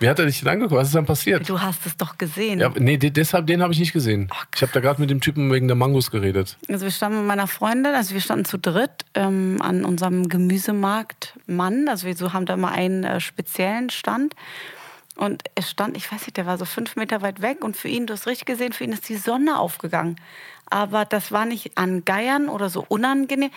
[0.01, 0.75] Wie hat er dich denn angeguckt?
[0.79, 1.49] Was ist dann passiert?
[1.49, 2.59] Du hast es doch gesehen.
[2.59, 4.29] Ja, nee, de- deshalb, den habe ich nicht gesehen.
[4.33, 6.57] Oh, ich habe da gerade mit dem Typen wegen der Mangos geredet.
[6.69, 11.39] Also wir standen mit meiner Freundin, also wir standen zu dritt ähm, an unserem Gemüsemarkt
[11.47, 11.89] Mann.
[11.89, 14.35] Also wir so haben da mal einen äh, speziellen Stand.
[15.17, 17.87] Und es stand, ich weiß nicht, der war so fünf Meter weit weg und für
[17.87, 20.17] ihn, du hast richtig gesehen, für ihn ist die Sonne aufgegangen.
[20.69, 23.51] Aber das war nicht an Geiern oder so unangenehm.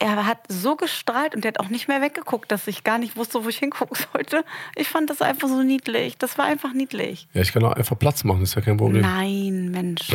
[0.00, 3.16] Er hat so gestrahlt und der hat auch nicht mehr weggeguckt, dass ich gar nicht
[3.16, 4.44] wusste, wo ich hingucken sollte.
[4.76, 6.18] Ich fand das einfach so niedlich.
[6.18, 7.28] Das war einfach niedlich.
[7.32, 9.02] Ja, ich kann auch einfach Platz machen, ist ja kein Problem.
[9.02, 10.08] Nein, Mensch.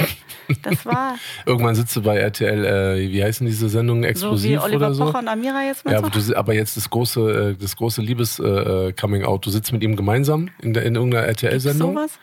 [0.63, 1.15] Das war
[1.45, 4.93] Irgendwann sitzt du bei RTL, äh, wie heißen diese Sendungen, so wie explosiv Oliver oder
[4.93, 5.05] so?
[5.05, 8.01] Pocher und Amira jetzt mit Ja, aber, du, aber jetzt das große, äh, das große
[8.01, 9.45] Liebes-Coming-out.
[9.45, 11.93] Du sitzt mit ihm gemeinsam in, der, in irgendeiner RTL-Sendung.
[11.93, 12.19] sowas?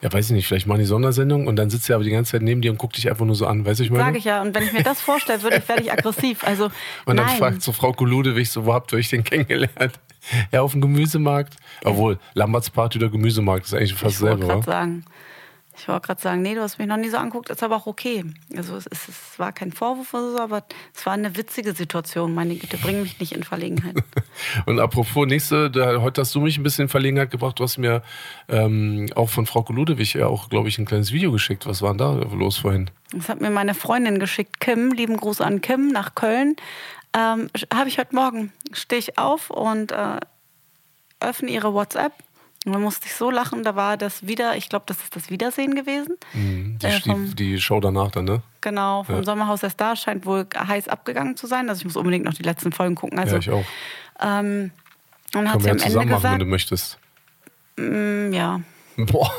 [0.00, 2.32] Ja, weiß ich nicht, vielleicht machen die Sondersendung und dann sitzt er aber die ganze
[2.32, 3.64] Zeit neben dir und guckt dich einfach nur so an.
[3.64, 4.04] Weißt du, ich meine?
[4.04, 4.42] Sage ich ja.
[4.42, 6.44] Und wenn ich mir das vorstelle, würde ich, werde ich aggressiv.
[6.44, 6.66] Also,
[7.04, 7.36] Und dann nein.
[7.36, 9.98] fragt so Frau Ludewig so, wo habt ihr euch denn kennengelernt?
[10.52, 11.54] Ja, auf dem Gemüsemarkt.
[11.84, 14.72] Obwohl, Lambertsparty oder Gemüsemarkt ist eigentlich fast ich selber, gerade wa?
[14.72, 15.04] sagen.
[15.80, 17.86] Ich wollte gerade sagen, nee, du hast mich noch nie so angeguckt, ist aber auch
[17.86, 18.24] okay.
[18.56, 20.64] Also es, ist, es war kein Vorwurf oder so, aber
[20.94, 22.34] es war eine witzige Situation.
[22.34, 23.96] Meine Güte, bring mich nicht in Verlegenheit.
[24.66, 27.58] Und apropos, nächste, da, heute hast du mich ein bisschen in Verlegenheit gebracht.
[27.58, 28.02] Du hast mir
[28.48, 31.66] ähm, auch von Frau Ludewig ja auch, glaube ich, ein kleines Video geschickt.
[31.66, 32.90] Was war denn da los vorhin?
[33.12, 34.92] Das hat mir meine Freundin geschickt, Kim.
[34.92, 36.56] Lieben Gruß an Kim nach Köln.
[37.16, 38.52] Ähm, Habe ich heute Morgen.
[38.72, 40.18] Stehe ich auf und äh,
[41.20, 42.12] öffne ihre WhatsApp.
[42.66, 45.30] Und dann musste ich so lachen, da war das wieder, ich glaube, das ist das
[45.30, 46.16] Wiedersehen gewesen.
[46.34, 48.42] Die, Äh, vom- die Show danach dann, ne?
[48.60, 49.22] Genau, vom Ja.
[49.24, 51.68] Sommerhaus der Stars scheint wohl heiß abgegangen zu sein.
[51.68, 53.18] Also ich muss unbedingt noch die letzten Folgen gucken.
[53.18, 53.64] Also ja, ich auch.
[54.20, 54.72] ähm,
[55.34, 56.98] Und hat Können sie am Ende machen, wenn du möchtest.
[57.76, 58.60] mm, ja,
[58.96, 59.30] Boah,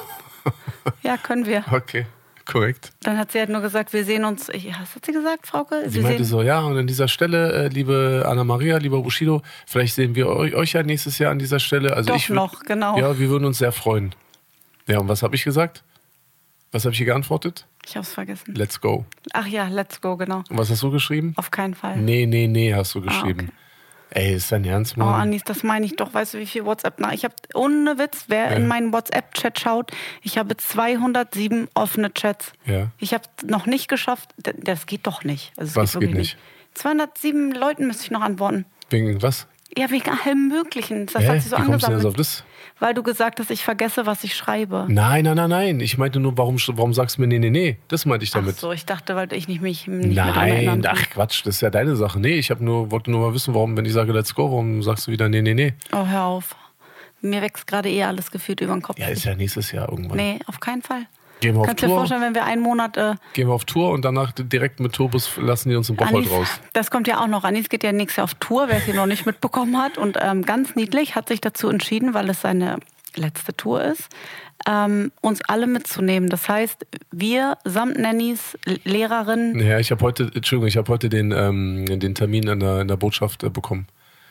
[1.04, 1.66] ja, können wir.
[1.72, 2.06] okay,
[2.52, 2.92] korrekt.
[3.04, 5.84] Dann hat sie halt nur gesagt, wir sehen uns, ich- was hat sie gesagt, Frauke?
[5.90, 9.96] Sie wir meinte so, ja, und an dieser Stelle, äh, liebe Anna-Maria, lieber Bushido, vielleicht
[9.96, 11.96] sehen wir euch, euch ja nächstes Jahr an dieser Stelle.
[11.96, 12.98] Also Doch ich würd- noch, genau.
[12.98, 14.14] Ja, wir würden uns sehr freuen.
[14.88, 15.84] Ja, und was habe ich gesagt?
[16.72, 17.66] Was habe ich hier geantwortet?
[17.88, 18.54] ich hab's vergessen.
[18.54, 19.06] Let's go.
[19.34, 20.44] Ach ja, let's go, genau.
[20.50, 21.34] Und was hast du geschrieben?
[21.38, 21.98] Auf keinen Fall.
[21.98, 23.48] Nee, nee, nee, hast du geschrieben.
[23.50, 23.54] okay.
[24.12, 25.22] Ey, ist dein Ernst, Oh, Mann?
[25.22, 26.14] Anis, das meine ich doch.
[26.14, 27.12] Weißt du, wie viel WhatsApp nach?
[27.12, 28.58] Ich habe ohne Witz, wer Ja.
[28.58, 29.92] in meinen WhatsApp-Chat schaut,
[30.24, 32.52] ich habe 207 offene Chats.
[32.66, 32.88] Ja.
[32.98, 34.30] Ich habe noch nicht geschafft.
[34.38, 35.52] Das geht doch nicht.
[35.58, 36.38] Also, Was wirklich geht nicht?
[36.74, 38.66] 207 Leuten müsste ich noch antworten.
[38.90, 39.48] Wegen was?
[39.78, 41.06] Ja, wegen allem Möglichen.
[41.06, 41.28] Das Hä?
[41.28, 42.04] hat sie so Wie kommst du denn angesammelt.
[42.04, 42.44] jetzt auf das?
[42.80, 44.86] Weil du gesagt hast, ich vergesse, was ich schreibe.
[44.88, 45.80] Nein, nein, nein, nein.
[45.82, 47.78] Ich meinte nur, warum, warum sagst du mir nee, nee, nee?
[47.90, 48.58] Das meinte ich Ach damit.
[48.58, 51.96] so, ich dachte, weil ich nicht mich nicht Nein, ach Quatsch, das ist ja deine
[51.96, 52.20] Sache.
[52.20, 54.82] Nee, ich hab nur, wollte nur mal wissen, warum, wenn ich sage Let's go, warum
[54.82, 55.74] sagst du wieder nee, nee, nee?
[55.92, 56.56] Oh, hör auf.
[57.22, 58.98] Mir wächst gerade eh alles gefühlt über den Kopf.
[58.98, 60.16] Ja, ist ja nächstes Jahr irgendwann.
[60.18, 61.06] Nee, auf keinen Fall.
[61.42, 63.66] Gehen wir auf Kannst dir Tour, vorstellen, wenn wir einen Monat äh, gehen wir auf
[63.66, 66.48] Tour und danach direkt mit Turbus lassen die uns im Bocholt raus.
[66.74, 67.44] das kommt ja auch noch.
[67.44, 69.98] Anis geht ja nächstes Jahr auf Tour, wer es hier noch nicht mitbekommen hat.
[69.98, 72.78] Und ähm, ganz niedlich hat sich dazu entschieden, weil es seine
[73.16, 74.08] letzte Tour ist,
[74.68, 76.30] ähm, uns alle mitzunehmen.
[76.30, 81.10] Das heißt, wir samt Nannys, L- Lehrerin, Ja, ich habe heute, Entschuldigung, ich habe heute
[81.10, 83.88] den, ähm, den Termin in der, in der Botschaft äh, bekommen.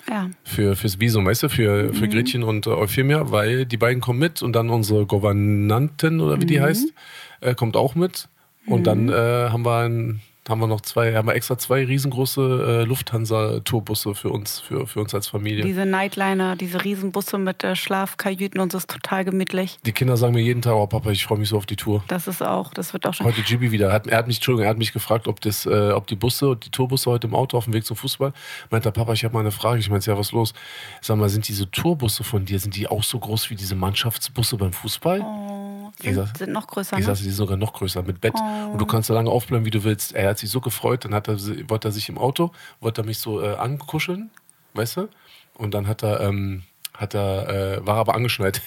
[0.09, 4.00] Ja, Für, fürs Visum, weißt du, für, für Gretchen und äh, Euphemia, weil die beiden
[4.00, 6.92] kommen mit und dann unsere Gouvernantin oder wie die heißt,
[7.40, 8.28] äh, kommt auch mit.
[8.66, 12.82] Und dann äh, haben wir ein, haben wir noch zwei, haben wir extra zwei riesengroße
[12.82, 15.64] äh, Lufthansa-Tourbusse für uns, für, für uns als Familie.
[15.64, 19.78] diese Nightliner, diese Riesenbusse mit äh, Schlafkajüten und so ist total gemütlich.
[19.84, 22.03] die Kinder sagen mir jeden Tag, oh Papa, ich freue mich so auf die Tour.
[22.09, 23.26] Das ist auch, das wird auch schon.
[23.26, 23.88] Heute Gibi wieder.
[23.88, 26.16] Er hat, er hat mich, Entschuldigung, er hat mich gefragt, ob das, äh, ob die
[26.16, 28.32] Busse, die Tourbusse heute im Auto auf dem Weg zum Fußball.
[28.70, 29.80] Meint der Papa, ich habe mal eine Frage.
[29.80, 30.55] Ich meinte, ja, was los?
[31.01, 34.57] Sag mal, sind diese Tourbusse von dir, sind die auch so groß wie diese Mannschaftsbusse
[34.57, 35.20] beim Fußball?
[35.20, 35.67] Oh,
[36.03, 36.99] Sag- sind, sind noch größer.
[36.99, 37.12] Ich Ne?
[37.14, 38.34] die sind sogar noch größer mit Bett.
[38.72, 40.14] Und du kannst so lange aufbleiben, wie du willst.
[40.14, 43.05] Er hat sich so gefreut, dann hat er, wollte er sich im Auto, wollte er
[43.05, 44.30] mich so äh, ankuscheln,
[44.74, 45.09] weißt du?
[45.55, 46.62] Und dann hat er, ähm,
[46.95, 48.61] hat er, äh, war aber angeschnallt.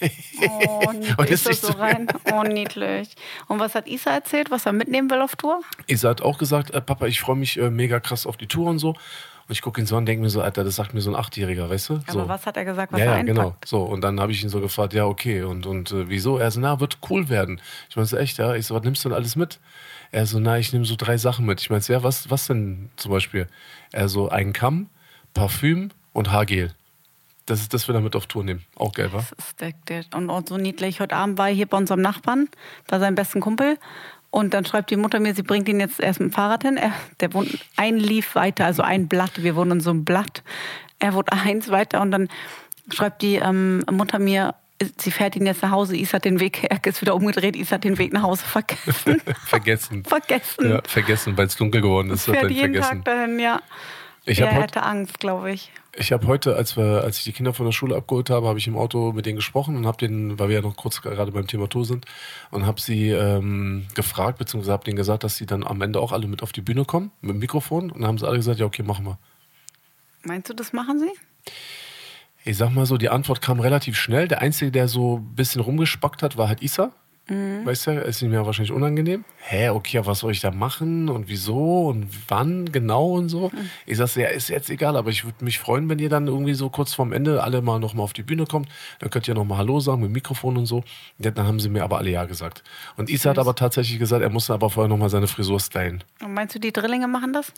[0.58, 1.18] Oh, niedlich.
[1.18, 2.06] Und Ist so rein?
[2.32, 3.14] Oh, niedlich.
[3.48, 5.60] Und was hat Isa erzählt, was er mitnehmen will auf Tour?
[5.86, 8.70] Isa hat auch gesagt, äh, Papa, ich freue mich äh, mega krass auf die Tour
[8.70, 8.94] und so.
[9.52, 11.10] Und ich gucke ihn so an und denke mir so, Alter, das sagt mir so
[11.10, 11.94] ein Achtjähriger, weißt du?
[12.06, 12.26] Aber so.
[12.26, 13.54] was hat er gesagt, was ja, er ja, genau.
[13.66, 16.38] So, und dann habe ich ihn so gefragt, ja, okay, und, und äh, wieso?
[16.38, 17.60] Er so, na, wird cool werden.
[17.90, 18.54] Ich meine, so echt, ja.
[18.54, 19.60] Ich so, was nimmst du denn alles mit?
[20.10, 21.60] Er so, na, ich nehme so drei Sachen mit.
[21.60, 23.46] Ich meine, ja, was, was denn zum Beispiel?
[23.90, 24.88] Er so, ein Kamm,
[25.34, 26.72] Parfüm und Haargel.
[27.44, 28.64] Das ist das, wir damit auf Tour nehmen.
[28.76, 29.18] Auch geil, wa?
[29.18, 30.98] Das ist der, der, und auch so niedlich.
[30.98, 32.48] Heute Abend war er hier bei unserem Nachbarn,
[32.86, 33.76] bei seinem besten Kumpel.
[34.32, 36.78] Und dann schreibt die Mutter mir, sie bringt ihn jetzt erst mit dem Fahrrad hin.
[36.78, 39.42] Er, der wohnt ein Lief weiter, also ein Blatt.
[39.42, 40.42] Wir wohnen in so einem Blatt.
[40.98, 42.28] Er wohnt eins weiter und dann
[42.90, 44.54] schreibt die ähm, Mutter mir,
[44.96, 45.96] sie fährt ihn jetzt nach Hause.
[45.96, 47.56] Isa hat den Weg, er ist wieder umgedreht.
[47.56, 49.20] Isa hat den Weg nach Hause vergessen.
[49.44, 50.02] Vergessen.
[50.02, 50.70] vergessen.
[50.70, 52.26] Ja, vergessen, weil es dunkel geworden ist.
[52.26, 53.04] Hat er fährt jeden vergessen.
[53.04, 53.60] Tag dahin, ja.
[54.24, 55.70] Ich er habe heute hätte Angst, glaube ich.
[55.94, 58.58] Ich habe heute, als wir, als ich die Kinder von der Schule abgeholt habe, habe
[58.58, 61.32] ich im Auto mit denen gesprochen und habe denen, weil wir ja noch kurz gerade
[61.32, 62.06] beim Thema Tour sind,
[62.50, 66.12] und habe sie ähm, gefragt, beziehungsweise habe denen gesagt, dass sie dann am Ende auch
[66.12, 67.90] alle mit auf die Bühne kommen, mit dem Mikrofon.
[67.90, 69.18] Und dann haben sie alle gesagt, ja, okay, machen wir.
[70.24, 71.10] Meinst du, das machen sie?
[72.44, 74.28] Ich sag mal so, die Antwort kam relativ schnell.
[74.28, 76.92] Der Einzige, der so ein bisschen rumgespackt hat, war halt Isa.
[77.64, 79.24] Weißt du, ist ihm ja wahrscheinlich unangenehm.
[79.38, 83.50] Hä, okay, aber was soll ich da machen und wieso und wann genau und so?
[83.86, 86.54] Ich sag, ja, ist jetzt egal, aber ich würde mich freuen, wenn ihr dann irgendwie
[86.54, 88.68] so kurz vorm Ende alle mal nochmal auf die Bühne kommt.
[88.98, 90.84] Dann könnt ihr nochmal Hallo sagen mit Mikrofon und so.
[91.18, 92.62] Ja, Dann haben sie mir aber alle Ja gesagt.
[92.96, 96.04] Und Isa hat aber tatsächlich gesagt, er musste aber vorher nochmal seine Frisur stylen.
[96.22, 97.52] Und meinst du, die Drillinge machen das?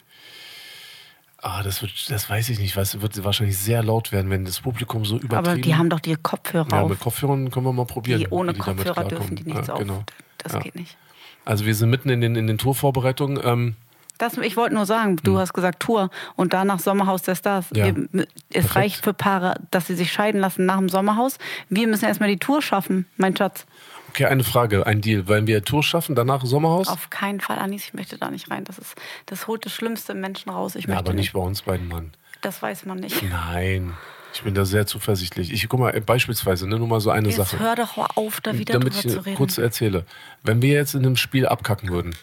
[1.47, 4.61] Ah, das wird, das weiß ich nicht, du, wird wahrscheinlich sehr laut werden, wenn das
[4.61, 5.47] Publikum so übertrieben...
[5.47, 6.89] Aber die haben doch die Kopfhörer ja, auf.
[6.89, 8.19] mit Kopfhörern können wir mal probieren.
[8.21, 9.81] Die ohne damit Kopfhörer dürfen die nichts ja, auf.
[9.81, 10.05] genau.
[10.39, 10.61] Das Ja.
[10.61, 10.97] geht nicht.
[11.45, 13.39] Also wir sind mitten in den, in den Tourvorbereitungen.
[13.45, 13.77] Ähm,
[14.17, 17.69] Das, ich wollte nur sagen, du hast gesagt Tour und danach Sommerhaus der Stars.
[17.71, 17.77] Hm.
[17.77, 17.85] Ja.
[17.95, 18.77] Wir, es Perfekt.
[18.77, 21.37] reicht für Paare, dass sie sich scheiden lassen nach dem Sommerhaus.
[21.69, 23.67] Wir müssen erstmal die Tour schaffen, mein Schatz.
[24.15, 25.27] Okay, eine Frage, ein Deal.
[25.27, 26.89] Wollen wir Tour schaffen, danach Sommerhaus?
[26.89, 28.65] Auf keinen Fall, Anis, ich möchte da nicht rein.
[28.65, 28.95] Das, ist,
[29.27, 30.77] das holt das Schlimmste im Menschen raus.
[30.77, 31.33] Ich ja, möchte aber nicht nicht.
[31.33, 32.13] bei uns beiden, Mann.
[32.41, 33.23] Das weiß man nicht.
[33.23, 33.95] Nein,
[34.33, 35.53] ich bin da sehr zuversichtlich.
[35.53, 37.59] Ich guck mal, äh, beispielsweise, ne, nur mal so eine Jetzt Sache.
[37.59, 39.37] hör doch auf, da wieder damit drüber ich zu reden.
[39.37, 40.05] kurz erzähle.
[40.43, 42.15] Wenn wir jetzt in einem Spiel abkacken würden,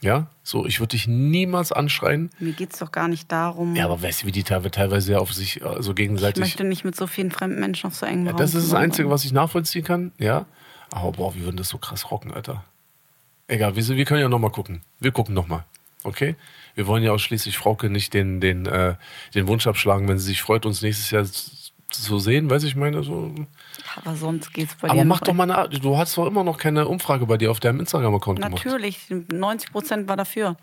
[0.00, 2.30] ja, so, ich würde dich niemals anschreien.
[2.38, 3.74] Mir geht es doch gar nicht darum.
[3.74, 6.40] Ja, aber weißt du, wie die teilweise, teilweise ja auf sich äh, so ich gegenseitig
[6.40, 8.74] möchte nicht mit so vielen fremden Menschen auf so engem Ja, Raum das ist das
[8.74, 10.46] Einzige, was ich nachvollziehen kann, ja.
[10.90, 12.64] Aber boah, wir würden das so krass rocken, Alter.
[13.46, 14.82] Egal, wir, wir können ja nochmal gucken.
[15.00, 15.64] Wir gucken nochmal.
[16.04, 16.36] Okay?
[16.74, 18.94] Wir wollen ja auch schließlich Frauke nicht den, den, äh,
[19.34, 21.24] den Wunsch abschlagen, wenn sie sich freut, uns nächstes Jahr
[21.90, 23.02] so sehen, weiß ich meine.
[23.02, 23.34] So.
[23.96, 25.04] Aber sonst geht's bei Aber dir.
[25.04, 27.60] mach noch doch mal eine, du hast doch immer noch keine Umfrage bei dir auf
[27.60, 28.64] deinem Instagram-Account gemacht.
[28.64, 30.56] Natürlich, 90 Prozent war dafür.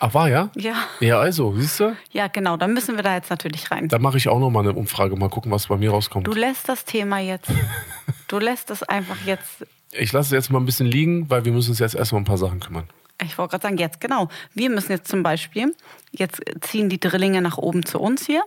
[0.00, 0.50] Ach, war ja?
[0.54, 0.74] Ja.
[1.00, 1.96] Ja, also, siehst du?
[2.12, 3.88] Ja, genau, dann müssen wir da jetzt natürlich rein.
[3.88, 6.26] Da mache ich auch noch mal eine Umfrage, mal gucken, was bei mir rauskommt.
[6.26, 7.50] Du lässt das Thema jetzt.
[8.28, 9.66] Du lässt es einfach jetzt.
[9.90, 12.22] Ich lasse es jetzt mal ein bisschen liegen, weil wir müssen uns jetzt erstmal um
[12.22, 12.88] ein paar Sachen kümmern.
[13.22, 14.28] Ich wollte gerade sagen, jetzt genau.
[14.54, 15.74] Wir müssen jetzt zum Beispiel,
[16.12, 18.44] jetzt ziehen die Drillinge nach oben zu uns hier.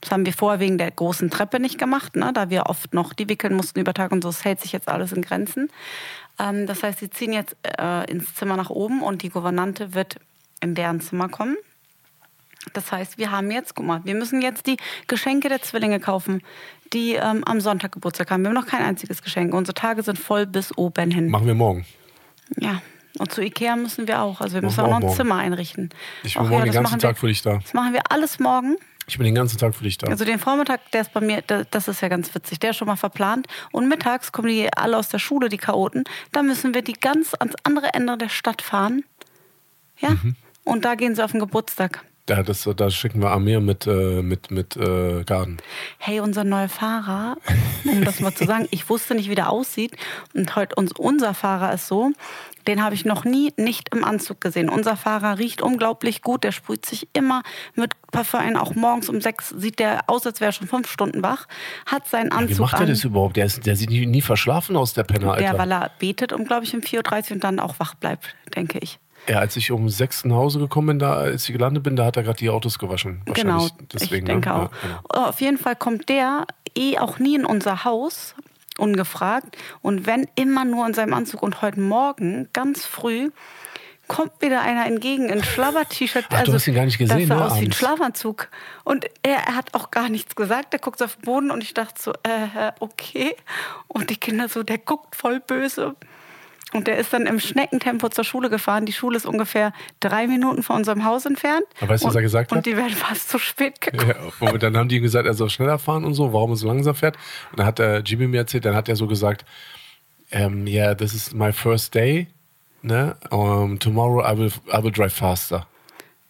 [0.00, 2.30] Das haben wir vorher wegen der großen Treppe nicht gemacht, ne?
[2.34, 4.28] da wir oft noch die wickeln mussten über Tag und so.
[4.28, 5.70] Das hält sich jetzt alles in Grenzen.
[6.38, 10.16] Ähm, das heißt, sie ziehen jetzt äh, ins Zimmer nach oben und die Gouvernante wird
[10.60, 11.56] in deren Zimmer kommen.
[12.72, 16.42] Das heißt, wir haben jetzt, guck mal, wir müssen jetzt die Geschenke der Zwillinge kaufen,
[16.92, 18.42] die ähm, am Sonntag Geburtstag haben.
[18.42, 19.52] Wir haben noch kein einziges Geschenk.
[19.54, 21.28] Unsere Tage sind voll bis oben hin.
[21.28, 21.84] Machen wir morgen.
[22.58, 22.82] Ja.
[23.18, 24.40] Und zu Ikea müssen wir auch.
[24.40, 25.16] Also wir müssen auch noch ein auch morgen.
[25.16, 25.90] Zimmer einrichten.
[26.24, 27.58] Ich bin Ach morgen ja, den das ganzen machen Tag wir, für dich da.
[27.58, 28.76] Das machen wir alles morgen.
[29.06, 30.08] Ich bin den ganzen Tag für dich da.
[30.08, 32.76] Also den Vormittag, der ist bei mir, der- das ist ja ganz witzig, der ist
[32.78, 33.46] schon mal verplant.
[33.70, 36.04] Und mittags kommen die alle aus der Schule, die Chaoten.
[36.32, 39.04] Da müssen wir die ganz ans andere Ende der Stadt fahren.
[39.98, 40.10] Ja.
[40.10, 40.34] Mhm.
[40.64, 42.02] Und da gehen sie auf den Geburtstag.
[42.28, 45.58] Ja, das, da schicken wir Amir mit, äh, mit, mit äh, Garden.
[45.98, 47.36] Hey, unser neuer Fahrer,
[47.84, 49.94] um das mal zu sagen, ich wusste nicht, wie der aussieht.
[50.32, 52.12] Und heute uns, unser Fahrer ist so,
[52.66, 54.70] den habe ich noch nie nicht im Anzug gesehen.
[54.70, 57.42] Unser Fahrer riecht unglaublich gut, der sprüht sich immer
[57.74, 58.56] mit Parfum ein.
[58.56, 61.46] Auch morgens um sechs sieht der aus, als wäre er schon fünf Stunden wach.
[61.84, 63.36] Hat seinen Wie Anzug macht er das überhaupt?
[63.36, 65.42] Der, ist, der sieht nie, nie verschlafen aus, der Penner, Alter.
[65.42, 68.34] Der, weil er betet um, glaube ich, um 4.30 Uhr und dann auch wach bleibt,
[68.54, 68.98] denke ich.
[69.28, 72.04] Ja, als ich um sechs nach Hause gekommen bin, da, als ich gelandet bin, da
[72.04, 73.22] hat er gerade die Autos gewaschen.
[73.26, 74.54] Genau, Wahrscheinlich deswegen, ich denke ne?
[74.54, 74.70] auch.
[74.72, 75.28] Ja, genau.
[75.28, 76.46] Auf jeden Fall kommt der
[76.76, 78.34] eh auch nie in unser Haus,
[78.78, 79.56] ungefragt.
[79.80, 81.42] Und wenn immer nur in seinem Anzug.
[81.42, 83.30] Und heute Morgen, ganz früh,
[84.08, 86.26] kommt wieder einer entgegen in Schlabber-T-Shirt.
[86.30, 87.76] Ach, du hast ihn gar nicht gesehen, Das sah ne, aus wie ein abends?
[87.78, 88.48] Schlafanzug.
[88.84, 90.72] Und er, er hat auch gar nichts gesagt.
[90.72, 93.34] Der guckt so auf den Boden und ich dachte so, äh, okay.
[93.88, 95.94] Und die Kinder so, der guckt voll böse.
[96.74, 98.84] Und der ist dann im Schneckentempo zur Schule gefahren.
[98.84, 101.64] Die Schule ist ungefähr drei Minuten von unserem Haus entfernt.
[101.80, 102.66] Aber weißt du, was und, er gesagt und hat?
[102.66, 104.12] die wären fast zu spät gekommen.
[104.40, 106.56] Ja, und dann haben die ihm gesagt, er soll schneller fahren und so, warum er
[106.56, 107.16] so langsam fährt.
[107.52, 109.44] Und dann hat der Jimmy mir erzählt, dann hat er so gesagt,
[110.32, 112.26] ähm, yeah, this is my first day,
[112.82, 113.16] ne?
[113.30, 115.68] Um, tomorrow I will, I will drive faster.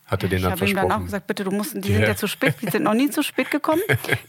[0.07, 2.15] Hat er den Ich habe ihm dann auch gesagt, bitte, du musst, die sind Ja.
[2.15, 3.81] zu spät, die sind noch nie zu spät gekommen.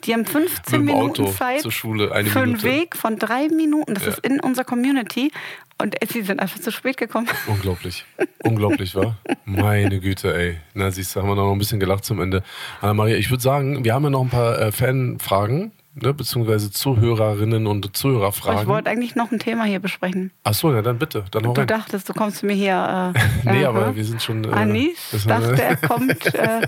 [0.05, 0.55] Die haben 15
[0.85, 2.67] Mit dem Minuten Auto Zeit zur Schule, eine für einen Minute.
[2.67, 3.93] Weg von drei Minuten.
[3.93, 4.11] Das Ja.
[4.11, 5.31] ist in unserer Community.
[5.77, 7.27] Und sie sind einfach zu spät gekommen.
[7.47, 8.05] Unglaublich.
[8.43, 9.17] Unglaublich, war.
[9.43, 10.57] Meine Güte, ey.
[10.73, 12.43] Na, siehst du, haben wir noch ein bisschen gelacht zum Ende.
[12.79, 17.67] Anna-Maria, ich würde sagen, wir haben ja noch ein paar äh, Fanfragen, ne, beziehungsweise Zuhörerinnen
[17.67, 18.67] und Aber ich Zuhörerfragen.
[18.67, 20.31] wollte eigentlich noch ein Thema hier besprechen.
[20.43, 21.67] Ach so, ja, dann bitte, dann Du rein.
[21.67, 23.13] dachtest, du kommst mir hier.
[23.15, 23.19] Äh,
[23.51, 24.43] Nee, äh, aber wir sind schon.
[24.43, 26.33] Äh, Anis dachte, er kommt.
[26.35, 26.67] Äh,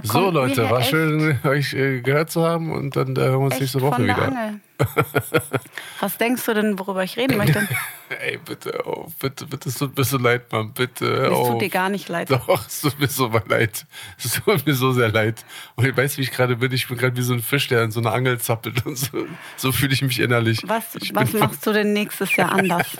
[0.00, 3.46] kommt So, Leute, war schön, euch äh, gehört zu haben und dann äh, hören wir
[3.46, 4.58] uns nächste Woche wieder.
[6.00, 7.68] Was denkst du denn, worüber ich reden möchte?
[8.20, 11.06] Ey, bitte, oh, bitte, bitte, es tut mir so leid, Mann, bitte.
[11.06, 11.52] Es oh.
[11.52, 12.30] tut dir gar nicht leid.
[12.30, 13.86] Doch, es tut mir so mal leid.
[14.18, 15.44] Es tut mir so sehr leid.
[15.76, 16.72] Und ich weiß, wie ich gerade bin.
[16.72, 19.26] Ich bin gerade wie so ein Fisch, der in so einer Angel zappelt und so.
[19.56, 20.60] So fühle ich mich innerlich.
[20.66, 22.86] Was, ich was machst du denn nächstes Jahr anders?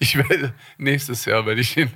[0.00, 1.90] Ich werde nächstes Jahr, wenn ich ihn.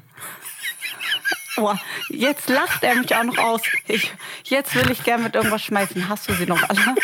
[1.56, 1.78] Boah,
[2.08, 3.62] jetzt lacht er mich auch noch aus.
[3.86, 4.12] Ich,
[4.44, 6.08] jetzt will ich gern mit irgendwas schmeißen.
[6.08, 6.94] Hast du sie noch alle?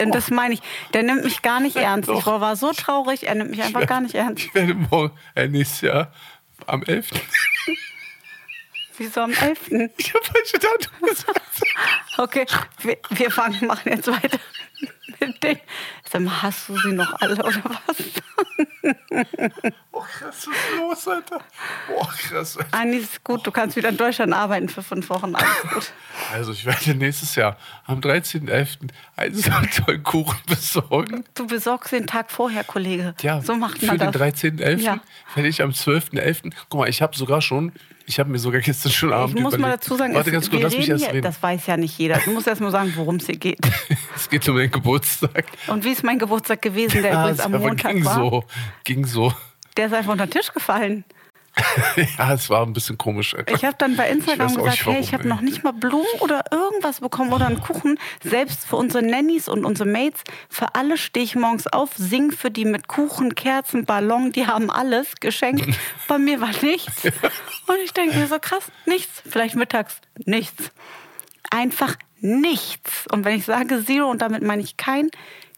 [0.00, 0.62] Und das meine ich,
[0.92, 2.08] der nimmt mich gar nicht ernst.
[2.08, 2.40] Ich Doch.
[2.40, 4.44] war so traurig, er nimmt mich einfach gar nicht ernst.
[4.44, 6.12] Ich werde morgen, äh, nächstes Jahr,
[6.66, 7.08] am 11.
[8.98, 9.70] Wieso am 11.?
[9.96, 11.40] Ich habe falsche Datum gesagt.
[12.18, 12.46] Okay,
[12.82, 14.38] wir, wir fangen, machen jetzt weiter
[15.20, 15.56] mit dem.
[16.10, 17.96] Sag mal, hast du sie noch alle oder was?
[19.92, 21.40] Oh, krass, was ist los, Alter?
[21.96, 22.56] Oh, krass.
[22.56, 22.76] Alter.
[22.76, 25.34] Anni, ist gut, du kannst wieder in Deutschland arbeiten für fünf Wochen.
[25.34, 25.92] Alles gut.
[26.32, 27.56] Also, ich werde nächstes Jahr
[27.86, 28.88] am 13.11.
[29.16, 29.50] einen so
[29.84, 31.24] tollen Kuchen besorgen.
[31.34, 33.14] Du besorgst den Tag vorher, Kollege.
[33.20, 34.20] Ja, so macht für man den das.
[34.22, 34.76] 13.11.
[34.78, 35.00] Ja.
[35.34, 36.52] werde ich am 12.11.
[36.68, 37.72] Guck mal, ich habe sogar schon,
[38.06, 39.82] ich habe mir sogar gestern schon Abend Ich muss mal überlegt.
[39.82, 41.22] dazu sagen, Warte ganz kurz, lass mich erst reden.
[41.22, 42.18] das weiß ja nicht jeder.
[42.18, 43.58] Du musst erst mal sagen, worum es hier geht.
[44.16, 45.46] Es geht um den Geburtstag.
[45.66, 48.14] Und wie ist mein Geburtstag gewesen, der Ja, übrigens am Montag ging war?
[48.14, 48.44] so,
[48.84, 49.32] ging so.
[49.76, 51.04] Der ist einfach unter den Tisch gefallen.
[52.18, 53.34] ja, es war ein bisschen komisch.
[53.34, 53.54] Alter.
[53.54, 56.06] Ich habe dann bei Instagram gesagt, nicht, hey, warum, ich habe noch nicht mal Blumen
[56.20, 57.98] oder irgendwas bekommen oder einen Kuchen.
[58.22, 62.50] Selbst für unsere Nannies und unsere Mates, für alle stehe ich morgens auf, sing für
[62.50, 65.66] die mit Kuchen, Kerzen, Ballon, die haben alles geschenkt.
[66.08, 67.04] bei mir war nichts.
[67.66, 69.22] Und ich denke mir so krass, nichts.
[69.28, 70.70] Vielleicht mittags nichts.
[71.50, 73.06] Einfach nichts.
[73.12, 75.10] Und wenn ich sage Zero, und damit meine ich kein,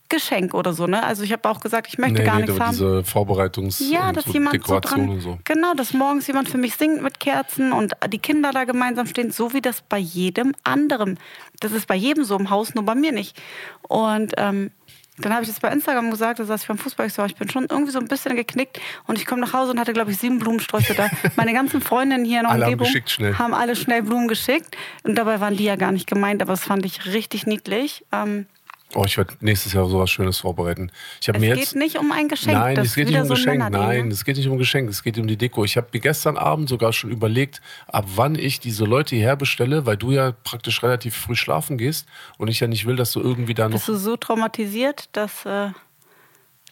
[0.09, 1.03] Geschenk oder so, ne?
[1.03, 2.73] Also ich habe auch gesagt, ich möchte Nee, gar nee, nichts haben.
[2.73, 5.39] diese Vorbereitungs- Ja, dass so jemand so Dekoration dran, und so.
[5.45, 9.31] genau, dass morgens jemand für mich singt mit Kerzen und die Kinder da gemeinsam stehen,
[9.31, 11.19] so wie das bei jedem anderen.
[11.61, 13.41] Das ist bei jedem so im Haus, nur bei mir nicht.
[13.89, 14.71] Und ähm,
[15.19, 17.37] dann habe ich das bei Instagram gesagt, da saß ich beim Fußball, ich so, ich
[17.37, 20.11] bin schon irgendwie so ein bisschen geknickt und ich komme nach Hause und hatte, glaube
[20.11, 21.09] ich, sieben Blumensträuße da.
[21.37, 23.39] Meine ganzen Freundinnen hier in der Alle haben Umgebung schnell.
[23.39, 26.65] haben alle schnell Blumen geschickt und dabei waren die ja gar nicht gemeint, aber das
[26.65, 28.05] fand ich richtig niedlich.
[28.11, 28.47] Ähm,
[28.95, 30.91] Oh, ich werde nächstes Jahr sowas Schönes vorbereiten.
[31.21, 32.59] Ich es mir geht jetzt nicht um ein Geschenk.
[32.59, 33.71] Nein, das es geht nicht um so Geschenk.
[33.71, 34.13] Nein, ne?
[34.13, 34.91] es geht nicht um Geschenk.
[34.91, 35.65] Es geht um die Deko.
[35.65, 39.87] Ich habe mir gestern Abend sogar schon überlegt, ab wann ich diese Leute hierher bestelle,
[39.87, 42.07] weil du ja praktisch relativ früh schlafen gehst
[42.39, 43.77] und ich ja nicht will, dass du irgendwie da noch.
[43.77, 45.71] Bist du so traumatisiert, dass, äh,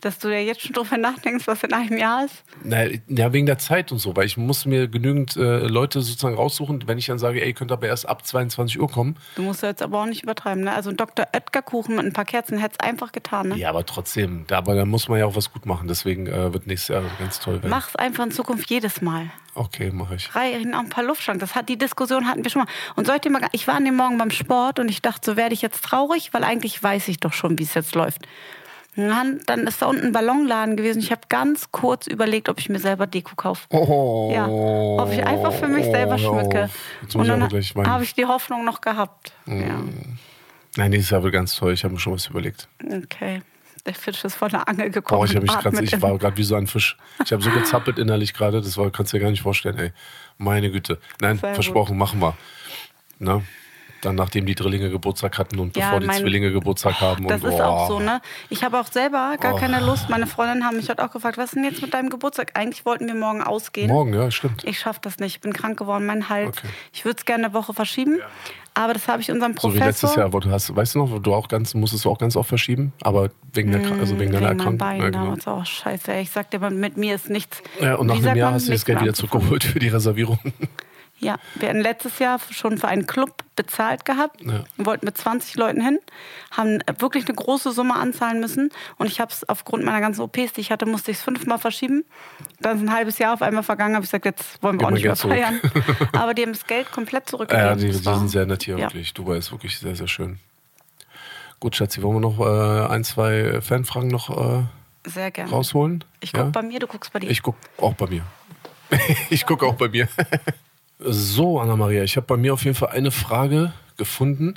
[0.00, 2.42] dass du ja jetzt schon drüber nachdenkst, was in einem Jahr ist?
[2.62, 6.36] Na, ja, wegen der Zeit und so, weil ich muss mir genügend äh, Leute sozusagen
[6.36, 9.16] raussuchen, wenn ich dann sage, ey, ihr könnt aber erst ab 22 Uhr kommen.
[9.36, 10.74] Du musst ja jetzt aber auch nicht übertreiben, ne?
[10.74, 11.26] Also ein Dr.
[11.32, 13.56] Oetker-Kuchen mit ein paar Kerzen hätte es einfach getan, ne?
[13.56, 15.88] Ja, aber trotzdem, da, aber da muss man ja auch was gut machen.
[15.88, 17.70] Deswegen äh, wird nächstes Jahr ganz toll werden.
[17.70, 19.30] Mach's einfach in Zukunft jedes Mal.
[19.54, 20.34] Okay, mache ich.
[20.34, 21.40] Reichen auch ein paar Luftschlangen.
[21.40, 22.68] Das hat die Diskussion hatten wir schon mal.
[22.96, 25.54] Und sollte mal, ich war an dem Morgen beim Sport und ich dachte, so werde
[25.54, 28.26] ich jetzt traurig, weil eigentlich weiß ich doch schon, wie es jetzt läuft.
[28.96, 30.98] Dann, dann ist da unten ein Ballonladen gewesen.
[30.98, 33.66] Ich habe ganz kurz überlegt, ob ich mir selber Deko kaufe.
[33.70, 36.40] Oh, Ja, ob ich einfach für mich selber hör auf.
[36.40, 36.70] schmücke.
[37.14, 37.42] Und dann
[37.88, 39.32] habe ich die Hoffnung noch gehabt.
[39.46, 39.80] Ja,
[40.76, 41.72] Nein, nächstes Jahr wird ganz toll.
[41.72, 42.68] Ich habe mir schon was überlegt.
[42.84, 43.42] okay.
[43.86, 45.20] Der Fisch ist von der Angel gekommen.
[45.20, 46.98] Boah, ich, mich grad, ich war gerade wie so ein Fisch.
[47.24, 49.92] Ich habe so gezappelt innerlich gerade, das war, kannst du dir gar nicht vorstellen, ey.
[50.36, 50.98] Meine Güte.
[51.22, 51.54] Nein, Sehr gut.
[51.56, 52.36] versprochen, machen wir.
[53.18, 53.42] Ne?
[54.02, 57.26] Dann nachdem die Drillinge Geburtstag hatten und Ja, bevor die Zwillinge Geburtstag haben.
[57.28, 57.92] Das und, ist auch oh.
[57.94, 58.20] so, ne?
[58.48, 60.08] Ich habe auch selber gar keine Lust.
[60.08, 62.52] Meine Freundinnen haben mich heute auch gefragt, was ist denn jetzt mit deinem Geburtstag?
[62.54, 63.88] Eigentlich wollten wir morgen ausgehen.
[63.88, 64.64] Morgen, ja, stimmt.
[64.64, 65.36] Ich schaffe das nicht.
[65.36, 66.58] Ich bin krank geworden, mein Hals.
[66.58, 66.68] Okay.
[66.92, 68.20] Ich würde es gerne eine Woche verschieben.
[68.74, 69.86] Aber das habe ich unserem So wie Professor.
[69.86, 72.36] letztes Jahr, wo du hast, weißt du noch, du auch ganz, musstest du auch ganz
[72.36, 74.78] oft verschieben, aber wegen, der, also wegen deiner Mm, wegen meinem Erkrankung.
[74.78, 75.58] Bein Ja, genau.
[75.60, 75.66] auch.
[75.66, 76.22] Scheiße, ey.
[76.22, 77.62] ich sag dir, mal, mit mir ist nichts.
[77.80, 80.38] ja, und nach Wie einem Jahr hast du das Geld wieder zurückgeholt für die Reservierung.
[81.20, 84.40] Ja, wir hatten letztes Jahr schon für einen Club bezahlt gehabt.
[84.40, 84.64] Ja.
[84.76, 85.98] Wir wollten mit 20 Leuten hin,
[86.50, 88.70] haben wirklich eine große Summe anzahlen müssen.
[88.96, 91.58] Und ich habe es aufgrund meiner ganzen OPs, die ich hatte, musste ich es fünfmal
[91.58, 92.04] verschieben.
[92.60, 94.86] Dann ist ein halbes Jahr auf einmal vergangen, habe ich gesagt, jetzt wollen wir Gib
[94.86, 95.60] auch nicht mehr feiern.
[96.12, 97.68] Aber die haben das Geld komplett zurückgegeben.
[97.68, 98.86] Ja, die, die sind sehr nett hier, ja.
[98.86, 99.12] wirklich.
[99.12, 100.38] Dubai ist wirklich sehr, sehr schön.
[101.60, 104.62] Gut, Schatzi, wollen wir noch äh, ein, zwei Fanfragen noch äh,
[105.06, 105.50] Sehr gerne.
[105.50, 106.02] rausholen?
[106.20, 106.50] Ich gucke Ja?
[106.50, 107.28] bei mir, du guckst bei dir.
[107.28, 108.24] Ich gucke auch bei mir.
[109.28, 110.08] ich gucke auch bei mir.
[111.02, 114.54] so, Anna-Maria, ich habe bei mir auf jeden Fall eine Frage gefunden.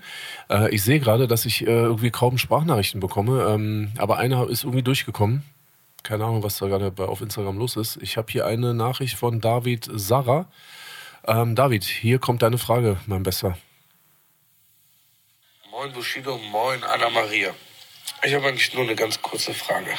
[0.50, 4.64] Äh, ich sehe gerade, dass ich äh, irgendwie kaum Sprachnachrichten bekomme, ähm, aber eine ist
[4.64, 5.44] irgendwie durchgekommen.
[6.04, 7.98] Keine Ahnung, was da gerade auf Instagram los ist.
[8.02, 10.48] Ich habe hier eine Nachricht von David Sarah.
[11.26, 13.58] Ähm, David, hier kommt deine Frage, mein Bester.
[15.72, 17.52] Moin Bushido, moin Anna-Maria.
[18.24, 19.91] Ich habe eigentlich nur eine ganz kurze Frage.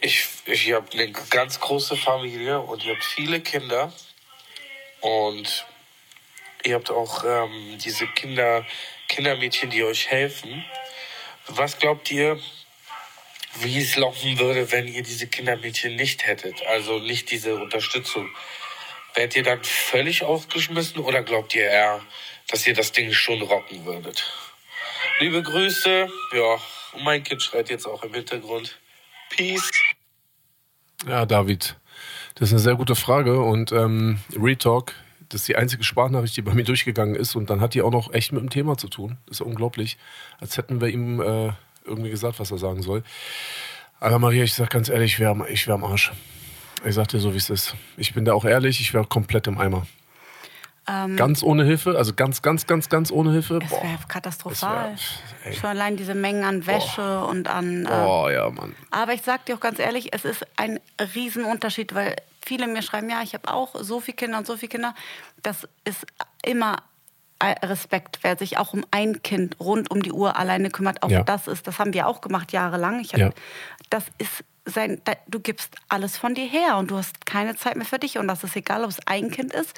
[0.00, 3.92] Ich, ich habe eine ganz große Familie und ihr habt viele Kinder.
[5.04, 5.66] Und
[6.64, 8.64] ihr habt auch ähm, diese Kinder,
[9.08, 10.64] Kindermädchen, die euch helfen.
[11.46, 12.40] Was glaubt ihr,
[13.56, 16.66] wie es laufen würde, wenn ihr diese Kindermädchen nicht hättet?
[16.68, 18.30] Also nicht diese Unterstützung.
[19.12, 22.00] Wärt ihr dann völlig aufgeschmissen oder glaubt ihr eher,
[22.48, 24.32] dass ihr das Ding schon rocken würdet?
[25.18, 26.08] Liebe Grüße.
[26.32, 26.60] Ja,
[27.00, 28.80] mein Kind schreit jetzt auch im Hintergrund.
[29.28, 29.70] Peace.
[31.06, 31.76] Ja, David,
[32.34, 34.94] das ist eine sehr gute Frage und ähm, Retalk,
[35.28, 37.90] das ist die einzige Sprachnachricht, die bei mir durchgegangen ist und dann hat die auch
[37.90, 39.18] noch echt mit dem Thema zu tun.
[39.26, 39.98] Das ist unglaublich.
[40.40, 41.52] Als hätten wir ihm äh,
[41.84, 43.02] irgendwie gesagt, was er sagen soll.
[44.00, 46.12] Aber Maria, ich sag ganz ehrlich, ich wäre wär am Arsch.
[46.84, 47.74] Ich sag dir so, wie es ist.
[47.96, 49.86] Ich bin da auch ehrlich, ich wäre komplett im Eimer.
[50.86, 53.58] Ähm, Ganz ohne Hilfe, also ganz, ganz, ganz, ganz ohne Hilfe.
[53.60, 54.92] Boah, wäre katastrophal.
[54.92, 55.52] Das wär-.
[55.54, 57.86] Schon allein diese Mengen an Wäsche und an.
[57.86, 58.74] Äh, Boah, ja, Mann.
[58.90, 60.80] Aber ich sag dir auch ganz ehrlich, es ist ein
[61.14, 64.68] Riesenunterschied, weil viele mir schreiben, ja, ich habe auch so viele Kinder und so viele
[64.70, 64.94] Kinder.
[65.42, 66.06] Das ist
[66.44, 66.76] immer
[67.42, 71.02] Respekt, wer sich auch um ein Kind rund um die Uhr alleine kümmert.
[71.02, 71.22] Auch Ja.
[71.22, 73.00] das ist, das haben wir auch gemacht jahrelang.
[73.00, 73.30] Ich hab, Ja.
[73.90, 77.84] Das ist sein, du gibst alles von dir her und du hast keine Zeit mehr
[77.84, 78.16] für dich.
[78.18, 79.74] Und das ist egal, ob es ein Kind ist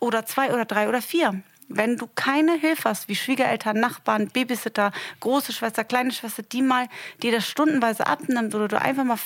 [0.00, 1.42] oder zwei oder drei oder vier.
[1.68, 6.88] Wenn du keine Hilfe hast, wie Schwiegereltern, Nachbarn, Babysitter, große Schwester, kleine Schwester, die mal
[7.22, 9.18] dir das stundenweise abnimmt oder du einfach mal,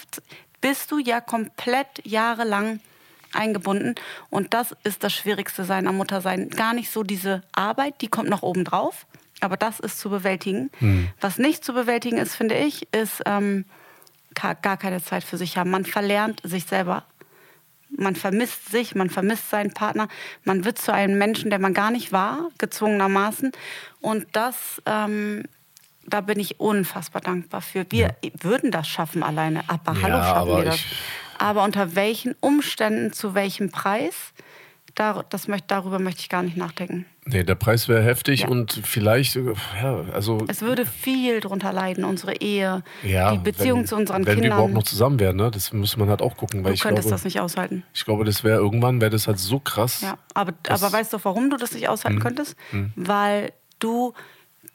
[0.61, 2.81] bist du ja komplett jahrelang
[3.33, 3.97] eingebunden.
[4.31, 6.49] Und das ist das Schwierigste seiner Mutter sein.
[6.49, 9.07] Gar nicht so diese Arbeit, die kommt noch oben drauf.
[9.41, 10.71] Aber das ist zu bewältigen.
[11.21, 13.65] Was nicht zu bewältigen ist, finde ich, ist ähm,
[14.35, 15.71] gar keine Zeit für sich haben.
[15.71, 17.05] Man verlernt sich selber.
[17.91, 20.09] Man vermisst sich, man vermisst seinen Partner.
[20.45, 23.53] Man wird zu einem Menschen, der man gar nicht war, gezwungenermaßen.
[24.01, 25.45] Und das ähm,
[26.09, 27.87] da bin ich unfassbar dankbar für.
[27.91, 28.31] Wir ja.
[28.41, 30.81] würden das schaffen alleine, aber ja, hallo schaffen wir das.
[31.39, 34.33] Aber unter welchen Umständen, zu welchem Preis?
[34.95, 37.07] Da, das möchte, darüber möchte ich gar nicht nachdenken.
[37.31, 38.49] Nee, der Preis wäre heftig ja.
[38.49, 40.45] und vielleicht, ja, also.
[40.49, 44.37] Es würde viel drunter leiden, unsere Ehe, ja, die Beziehung wenn, zu unseren wenn Kindern.
[44.37, 45.51] Wenn wir überhaupt noch zusammen wären, ne?
[45.51, 46.65] Das müsste man halt auch gucken.
[46.65, 47.85] Weil du könntest glaube, das nicht aushalten.
[47.93, 50.01] Ich glaube, das wäre irgendwann, wäre das halt so krass.
[50.01, 52.23] Ja, aber, aber weißt du, warum du das nicht aushalten hm.
[52.23, 52.57] könntest?
[52.71, 52.93] Hm.
[52.97, 54.15] Weil du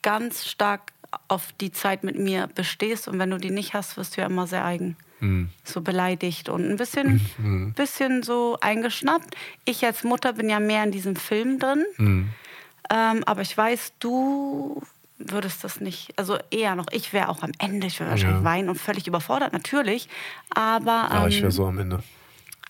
[0.04, 0.94] ganz stark
[1.28, 4.28] auf die Zeit mit mir bestehst und wenn du die nicht hast, wirst du ja
[4.28, 5.50] immer sehr eigen mhm.
[5.64, 7.74] so beleidigt und ein bisschen, mhm.
[7.76, 9.36] bisschen so eingeschnappt.
[9.66, 11.86] Ich als Mutter bin ja mehr in diesem Film drin.
[12.92, 14.82] Ähm, aber ich weiß, du
[15.18, 18.44] würdest das nicht, also eher noch, ich wäre auch am Ende, ich würde wahrscheinlich ja.
[18.44, 20.10] weinen und völlig überfordert, natürlich.
[20.54, 21.10] Aber.
[21.12, 22.04] Ähm, ja, ich wäre so am Ende.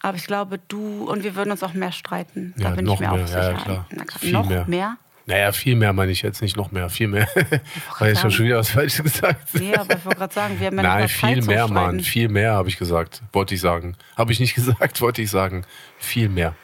[0.02, 2.54] Aber ich glaube, du und wir würden uns auch mehr streiten.
[2.58, 3.24] Da ja, bin noch ich mir mehr.
[3.24, 3.52] auch sicher.
[3.52, 3.88] Ja, klar.
[4.20, 4.66] Viel noch mehr.
[4.68, 4.98] mehr?
[5.26, 7.28] Naja, viel mehr meine ich jetzt nicht noch mehr, viel mehr.
[8.00, 9.54] Weil ich schon wieder was Falsches gesagt.
[9.54, 12.52] Nee, aber ich wollte gerade sagen, wir haben ja Nein, viel mehr, Mann, viel mehr
[12.52, 13.22] habe ich gesagt.
[13.32, 13.96] Wollte ich sagen.
[14.18, 15.66] Habe ich nicht gesagt, wollte ich sagen.
[15.98, 16.56] Viel mehr.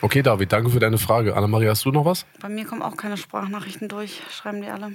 [0.00, 1.36] Okay, David, danke für deine Frage.
[1.36, 2.26] Anna-Maria, hast du noch was?
[2.40, 4.92] Bei mir kommen auch keine Sprachnachrichten durch, schreiben die alle.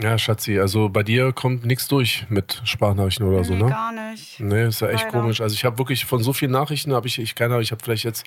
[0.00, 3.68] Ja, Schatzi, also bei dir kommt nichts durch mit Sprachnachrichten oder nee, so, ne?
[3.68, 4.40] gar nicht.
[4.40, 5.20] Nee, ist ja echt Leider.
[5.20, 5.40] komisch.
[5.42, 7.82] Also ich habe wirklich von so vielen Nachrichten habe ich, ich keine Ahnung, ich habe
[7.84, 8.24] vielleicht jetzt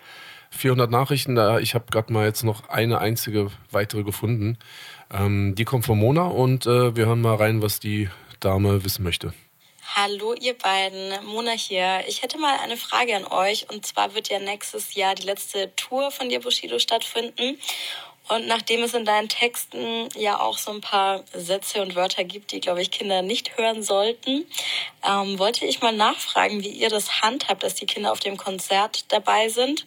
[0.52, 1.38] 400 Nachrichten.
[1.62, 4.58] Ich habe gerade mal jetzt noch eine einzige weitere gefunden.
[5.12, 8.10] Ähm, die kommt von Mona und äh, wir hören mal rein, was die
[8.40, 9.34] Dame wissen möchte.
[9.94, 12.04] Hallo ihr beiden, Mona hier.
[12.08, 13.70] Ich hätte mal eine Frage an euch.
[13.70, 17.60] Und zwar wird ja nächstes Jahr die letzte Tour von dir Bushido stattfinden.
[18.28, 22.52] Und nachdem es in deinen Texten ja auch so ein paar Sätze und Wörter gibt,
[22.52, 24.48] die, glaube ich, Kinder nicht hören sollten,
[25.08, 29.06] ähm, wollte ich mal nachfragen, wie ihr das handhabt, dass die Kinder auf dem Konzert
[29.10, 29.86] dabei sind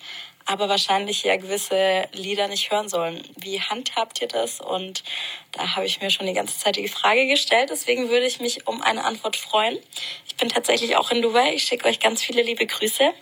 [0.48, 3.22] aber wahrscheinlich ja gewisse Lieder nicht hören sollen.
[3.36, 4.60] Wie handhabt ihr das?
[4.62, 5.04] Und
[5.52, 7.68] da habe ich mir schon die ganze Zeit die Frage gestellt.
[7.70, 9.78] Deswegen würde ich mich um eine Antwort freuen.
[10.26, 11.52] Ich bin tatsächlich auch in Dubai.
[11.52, 13.12] Ich schicke euch ganz viele liebe Grüße.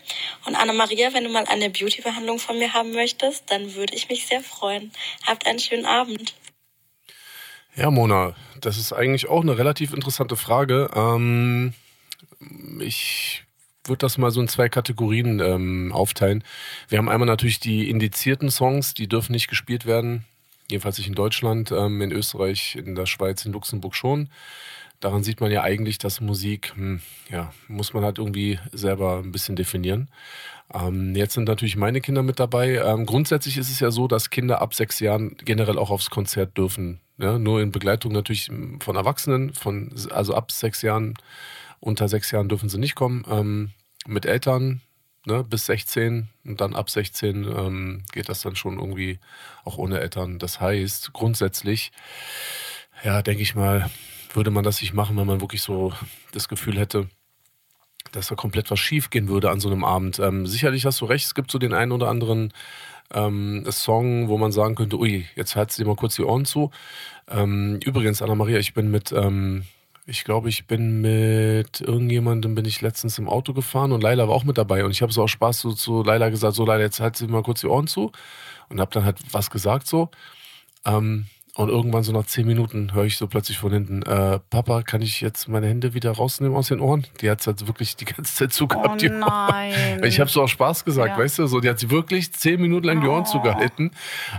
[0.47, 4.27] Und Anna-Maria, wenn du mal eine Beauty-Behandlung von mir haben möchtest, dann würde ich mich
[4.29, 4.93] sehr freuen.
[5.27, 6.33] Habt einen schönen Abend.
[7.75, 10.91] Ja, Mona, das ist eigentlich auch eine relativ interessante Frage.
[10.95, 11.75] Ähm,
[12.81, 13.46] ich
[13.89, 16.45] würde das mal so in zwei Kategorien ähm, aufteilen.
[16.89, 20.25] Wir haben einmal natürlich die indizierten Songs, die dürfen nicht gespielt werden.
[20.69, 24.29] Jedenfalls nicht in Deutschland, ähm, in Österreich, in der Schweiz, in Luxemburg schon.
[25.01, 29.31] Daran sieht man ja eigentlich, dass Musik, hm, ja, muss man halt irgendwie selber ein
[29.31, 30.09] bisschen definieren.
[30.73, 32.77] Ähm, jetzt sind natürlich meine Kinder mit dabei.
[32.77, 36.57] Ähm, grundsätzlich ist es ja so, dass Kinder ab sechs Jahren generell auch aufs Konzert
[36.57, 37.01] dürfen.
[37.19, 41.15] Ja, nur in Begleitung natürlich von Erwachsenen, von, also ab sechs Jahren,
[41.81, 43.25] unter sechs Jahren dürfen sie nicht kommen.
[43.29, 43.71] Ähm,
[44.07, 44.81] mit Eltern
[45.27, 49.19] ne, bis 16 und dann ab 16 ähm, geht das dann schon irgendwie
[49.65, 50.39] auch ohne Eltern.
[50.39, 51.93] Das heißt, grundsätzlich,
[53.05, 53.91] ja, denke ich mal,
[54.33, 55.93] würde man das nicht machen, wenn man wirklich so
[56.33, 57.09] das Gefühl hätte,
[58.13, 60.19] dass da komplett was schief gehen würde an so einem Abend.
[60.19, 62.53] Ähm, sicherlich hast du recht, es gibt so den einen oder anderen
[63.13, 66.71] ähm, Song, wo man sagen könnte, ui, jetzt halt dir mal kurz die Ohren zu.
[67.29, 69.65] Ähm, übrigens, Anna-Maria, ich bin mit ähm,
[70.07, 74.35] ich glaube, ich bin mit irgendjemandem bin ich letztens im Auto gefahren und Laila war
[74.35, 76.83] auch mit dabei und ich habe so aus Spaß zu, zu Laila gesagt, so Laila,
[76.83, 78.13] jetzt halt sie mal kurz die Ohren zu
[78.69, 80.11] und habe dann halt was gesagt so.
[80.85, 81.27] Ähm,
[81.57, 85.01] und irgendwann so nach zehn Minuten höre ich so plötzlich von hinten, äh, Papa, kann
[85.01, 87.07] ich jetzt meine Hände wieder rausnehmen aus den Ohren?
[87.23, 89.03] Die hat halt wirklich die ganze Zeit zugehabt.
[89.03, 90.05] Oh nein.
[90.05, 91.19] Ich habe so aus Spaß gesagt, ja.
[91.19, 93.31] weißt du, so die hat sie wirklich zehn Minuten lang die Ohren oh.
[93.31, 93.91] zugehalten.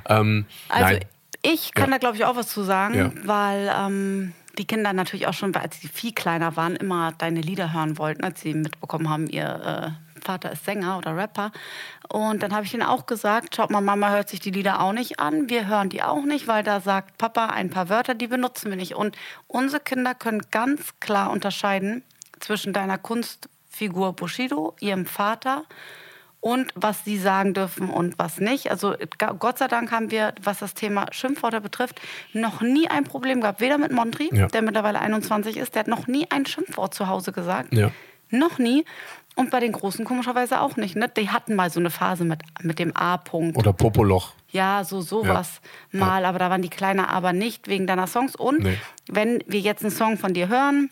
[0.07, 1.05] Ähm, also nein.
[1.41, 1.95] ich kann ja.
[1.95, 3.11] da glaube ich auch was zu sagen, ja.
[3.25, 7.73] weil ähm, die Kinder natürlich auch schon, als sie viel kleiner waren, immer deine Lieder
[7.73, 11.51] hören wollten, als sie mitbekommen haben, ihr äh, Vater ist Sänger oder Rapper.
[12.09, 14.93] Und dann habe ich ihnen auch gesagt, schaut mal, Mama hört sich die Lieder auch
[14.93, 15.49] nicht an.
[15.49, 18.77] Wir hören die auch nicht, weil da sagt Papa ein paar Wörter, die benutzen wir
[18.77, 18.95] nicht.
[18.95, 19.15] Und
[19.47, 22.03] unsere Kinder können ganz klar unterscheiden
[22.39, 25.63] zwischen deiner Kunstfigur Bushido, ihrem Vater
[26.47, 28.71] und was sie sagen dürfen und was nicht.
[28.71, 28.95] Also
[29.37, 31.99] Gott sei Dank haben wir, was das Thema Schimpfworte betrifft,
[32.31, 33.59] noch nie ein Problem gehabt.
[33.59, 34.47] Weder mit Montri, ja.
[34.47, 37.73] der mittlerweile 21 ist, der hat noch nie ein Schimpfwort zu Hause gesagt.
[37.73, 37.91] Ja.
[38.29, 38.85] Noch nie.
[39.35, 40.95] Und bei den Großen komischerweise auch nicht.
[40.95, 41.09] Ne?
[41.09, 43.57] Die hatten mal so eine Phase mit, mit dem A-Punkt.
[43.57, 44.31] Oder Popoloch.
[44.49, 45.59] Ja, so sowas
[45.91, 45.99] ja.
[45.99, 46.23] mal.
[46.23, 48.37] Aber da waren die Kleiner aber nicht wegen deiner Songs.
[48.37, 48.77] Und nee.
[49.09, 50.91] wenn wir jetzt einen Song von dir hören,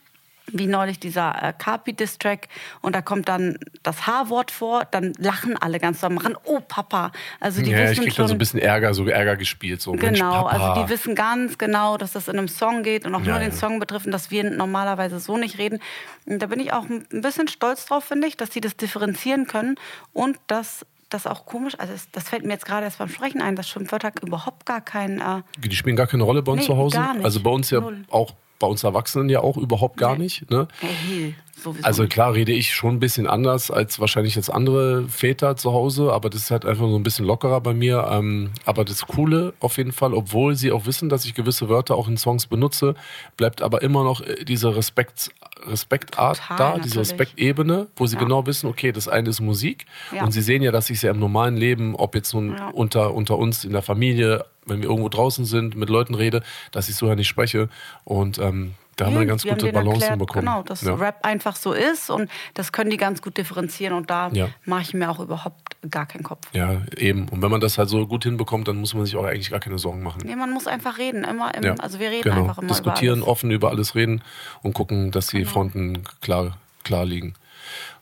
[0.51, 2.47] wie neulich dieser äh, Carpi-Distrack
[2.81, 7.11] und da kommt dann das H-Wort vor, dann lachen alle ganz doll, machen, oh Papa.
[7.39, 9.81] Also die ja, wissen ich krieg schon, dann so ein bisschen Ärger, so Ärger gespielt.
[9.81, 13.15] So, genau, Mensch, also die wissen ganz genau, dass das in einem Song geht und
[13.15, 15.79] auch ja, nur den Song betrifft und dass wir normalerweise so nicht reden.
[16.25, 19.47] Und da bin ich auch ein bisschen stolz drauf, finde ich, dass die das differenzieren
[19.47, 19.75] können
[20.13, 23.41] und dass das auch komisch, also das, das, fällt mir jetzt gerade erst beim Sprechen
[23.41, 25.21] ein, dass Schimpfwörter überhaupt gar kein...
[25.21, 26.99] Äh, die spielen gar keine Rolle bei uns nee, zu Hause?
[27.23, 28.05] Also bei uns ja Null.
[28.09, 30.23] auch bei uns Erwachsenen ja auch überhaupt gar nee.
[30.23, 30.49] nicht.
[30.49, 30.67] Ne?
[30.79, 31.35] Hey,
[31.81, 36.11] also klar rede ich schon ein bisschen anders als wahrscheinlich jetzt andere Väter zu Hause,
[36.11, 38.07] aber das ist halt einfach so ein bisschen lockerer bei mir.
[38.11, 41.95] Ähm, aber das Coole auf jeden Fall, obwohl sie auch wissen, dass ich gewisse Wörter
[41.95, 42.95] auch in Songs benutze,
[43.37, 45.31] bleibt aber immer noch äh, diese Respekt,
[45.65, 48.21] Respektart Total, da, diese Respektebene, wo sie ja.
[48.21, 50.23] genau wissen, okay, das eine ist Musik ja.
[50.23, 53.37] und sie sehen ja, dass ich ja im normalen Leben, ob jetzt nun unter, unter
[53.37, 57.07] uns in der Familie, wenn wir irgendwo draußen sind, mit Leuten rede, dass ich so
[57.07, 57.69] ja nicht spreche
[58.03, 60.45] und ähm, da haben wir eine ganz gute Balance erklärt, bekommen.
[60.45, 60.95] Genau, dass ja.
[60.95, 64.49] Rap einfach so ist und das können die ganz gut differenzieren und da ja.
[64.65, 66.47] mache ich mir auch überhaupt gar keinen Kopf.
[66.53, 67.27] Ja, eben.
[67.29, 69.59] Und wenn man das halt so gut hinbekommt, dann muss man sich auch eigentlich gar
[69.59, 70.21] keine Sorgen machen.
[70.25, 71.23] Nee, man muss einfach reden.
[71.23, 71.75] Immer im, ja.
[71.75, 72.41] Also wir reden genau.
[72.41, 74.21] einfach immer Diskutieren, über offen über alles reden
[74.61, 75.51] und gucken, dass die genau.
[75.51, 77.35] Fronten klar, klar liegen.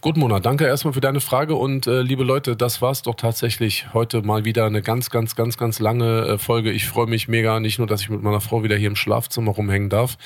[0.03, 3.93] Gut, Mona, danke erstmal für deine Frage und äh, liebe Leute, das war's doch tatsächlich
[3.93, 6.73] heute mal wieder eine ganz, ganz, ganz, ganz lange äh, Folge.
[6.73, 9.53] Ich freue mich mega, nicht nur, dass ich mit meiner Frau wieder hier im Schlafzimmer
[9.53, 10.17] rumhängen darf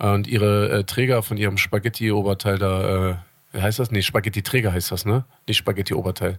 [0.00, 3.14] äh, und ihre äh, Träger von ihrem Spaghetti-Oberteil da, äh,
[3.52, 3.90] wie heißt das?
[3.90, 5.24] Nee, Spaghetti-Träger heißt das, ne?
[5.48, 6.38] Nicht Spaghetti-Oberteil.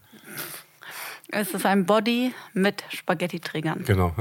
[1.36, 3.84] Es ist ein Body mit Spaghetti-Trägern.
[3.86, 4.13] Genau.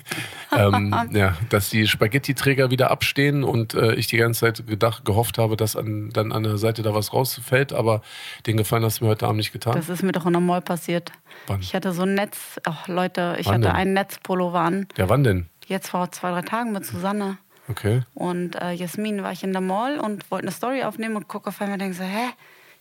[0.56, 5.38] ähm, ja, dass die Spaghetti-Träger wieder abstehen und äh, ich die ganze Zeit gedacht, gehofft
[5.38, 8.02] habe, dass an, dann an der Seite da was rausfällt, aber
[8.46, 9.74] den Gefallen hast du mir heute Abend nicht getan.
[9.74, 11.12] Das ist mir doch normal passiert.
[11.46, 11.60] Wann?
[11.60, 13.72] Ich hatte so ein Netz, ach Leute, ich wann hatte denn?
[13.72, 14.88] einen Netzpullover an.
[14.96, 15.46] Ja, wann denn?
[15.66, 17.38] Jetzt vor zwei, drei Tagen mit Susanne.
[17.68, 18.02] Okay.
[18.14, 21.48] Und äh, Jasmin war ich in der Mall und wollte eine Story aufnehmen und gucke
[21.48, 22.30] auf einmal und denke so, hä?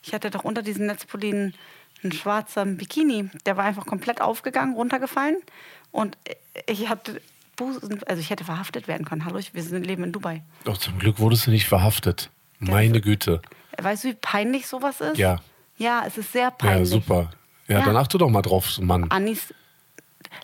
[0.01, 1.55] Ich hatte doch unter diesen Netzpullinen
[2.05, 3.29] ein schwarzer Bikini.
[3.45, 5.37] Der war einfach komplett aufgegangen, runtergefallen.
[5.91, 6.17] Und
[6.67, 7.21] ich hatte
[7.55, 9.25] Busen, also ich hätte verhaftet werden können.
[9.25, 10.43] Hallo, wir sind, leben in Dubai.
[10.63, 12.29] Doch, zum Glück wurdest du nicht verhaftet.
[12.59, 13.41] Meine Güte.
[13.81, 15.17] Weißt du, wie peinlich sowas ist?
[15.17, 15.39] Ja.
[15.77, 16.89] Ja, es ist sehr peinlich.
[16.89, 17.31] Ja, super.
[17.67, 17.85] Ja, ja.
[17.85, 19.09] dann achte doch mal drauf, Mann.
[19.09, 19.53] Anis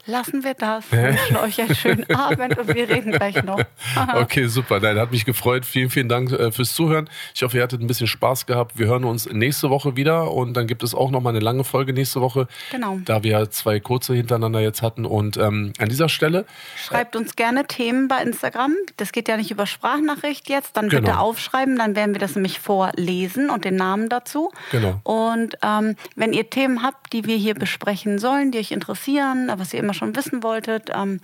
[0.06, 0.86] lassen wir das.
[0.86, 3.62] Ich wünsche euch einen schönen Abend und wir reden gleich noch.
[4.16, 4.80] okay, super.
[4.80, 5.66] Nein, hat mich gefreut.
[5.66, 7.10] Vielen, vielen Dank äh, fürs Zuhören.
[7.34, 8.78] Ich hoffe, ihr hattet ein bisschen Spaß gehabt.
[8.78, 11.64] Wir hören uns nächste Woche wieder und dann gibt es auch noch mal eine lange
[11.64, 12.48] Folge nächste Woche.
[12.72, 13.00] Genau.
[13.06, 15.06] Da wir zwei kurze hintereinander jetzt hatten.
[15.06, 16.46] Und ähm, an dieser Stelle.
[16.76, 18.74] Schreibt uns gerne Themen bei Instagram.
[18.98, 20.78] Das geht ja nicht über Sprachnachricht jetzt.
[20.78, 21.20] Dann bitte genau.
[21.20, 21.78] aufschreiben.
[21.78, 24.52] Dann werden wir das nämlich vorlesen und den Namen dazu.
[24.72, 25.00] Genau.
[25.04, 29.74] Und ähm, wenn ihr Themen habt, die wir hier besprechen sollen, die euch interessieren, was
[29.74, 30.90] ihr immer schon wissen wolltet.
[30.94, 31.20] Ähm,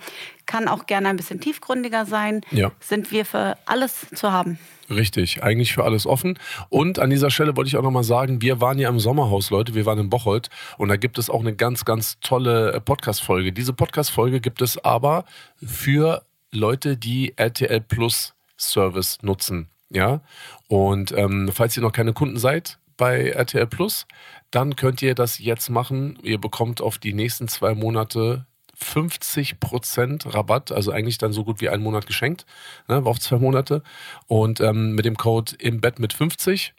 [0.46, 2.42] kann auch gerne ein bisschen tiefgründiger sein.
[2.50, 2.72] Ja.
[2.80, 4.58] Sind wir für alles zu haben.
[4.90, 6.38] Richtig, eigentlich für alles offen.
[6.70, 9.74] Und an dieser Stelle wollte ich auch nochmal sagen, wir waren ja im Sommerhaus, Leute,
[9.74, 10.48] wir waren in Bocholt
[10.78, 13.52] und da gibt es auch eine ganz, ganz tolle äh, Podcast-Folge.
[13.52, 15.24] Diese Podcast-Folge gibt es aber
[15.62, 19.68] für Leute, die RTL Plus Service nutzen.
[19.90, 20.20] Ja,
[20.68, 24.06] und ähm, falls ihr noch keine Kunden seid bei RTL Plus,
[24.50, 26.18] dann könnt ihr das jetzt machen.
[26.22, 28.46] Ihr bekommt auf die nächsten zwei Monate
[28.80, 32.46] 50% Rabatt, also eigentlich dann so gut wie einen Monat geschenkt,
[32.88, 33.82] ne, auf zwei Monate.
[34.26, 36.74] Und ähm, mit dem Code im Bett mit 50.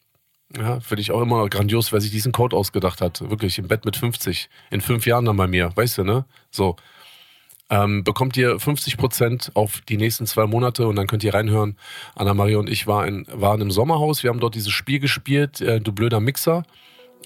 [0.58, 3.22] Ja, finde ich auch immer grandios, wer sich diesen Code ausgedacht hat.
[3.30, 4.50] Wirklich, im Bett mit 50.
[4.72, 6.26] In fünf Jahren dann bei mir, weißt du, ne?
[6.50, 6.76] So.
[7.72, 11.78] Ähm, bekommt ihr 50% auf die nächsten zwei Monate und dann könnt ihr reinhören.
[12.16, 14.24] Anna-Maria und ich war in, waren im Sommerhaus.
[14.24, 16.64] Wir haben dort dieses Spiel gespielt, äh, Du blöder Mixer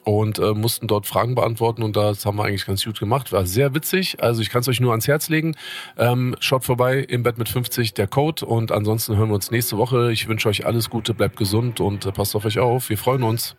[0.03, 3.31] und äh, mussten dort Fragen beantworten und das haben wir eigentlich ganz gut gemacht.
[3.31, 4.21] War sehr witzig.
[4.21, 5.55] Also ich kann es euch nur ans Herz legen.
[5.97, 9.77] Ähm, schaut vorbei im Bett mit 50 der Code und ansonsten hören wir uns nächste
[9.77, 10.11] Woche.
[10.11, 12.89] Ich wünsche euch alles Gute, bleibt gesund und äh, passt auf euch auf.
[12.89, 13.55] Wir freuen uns.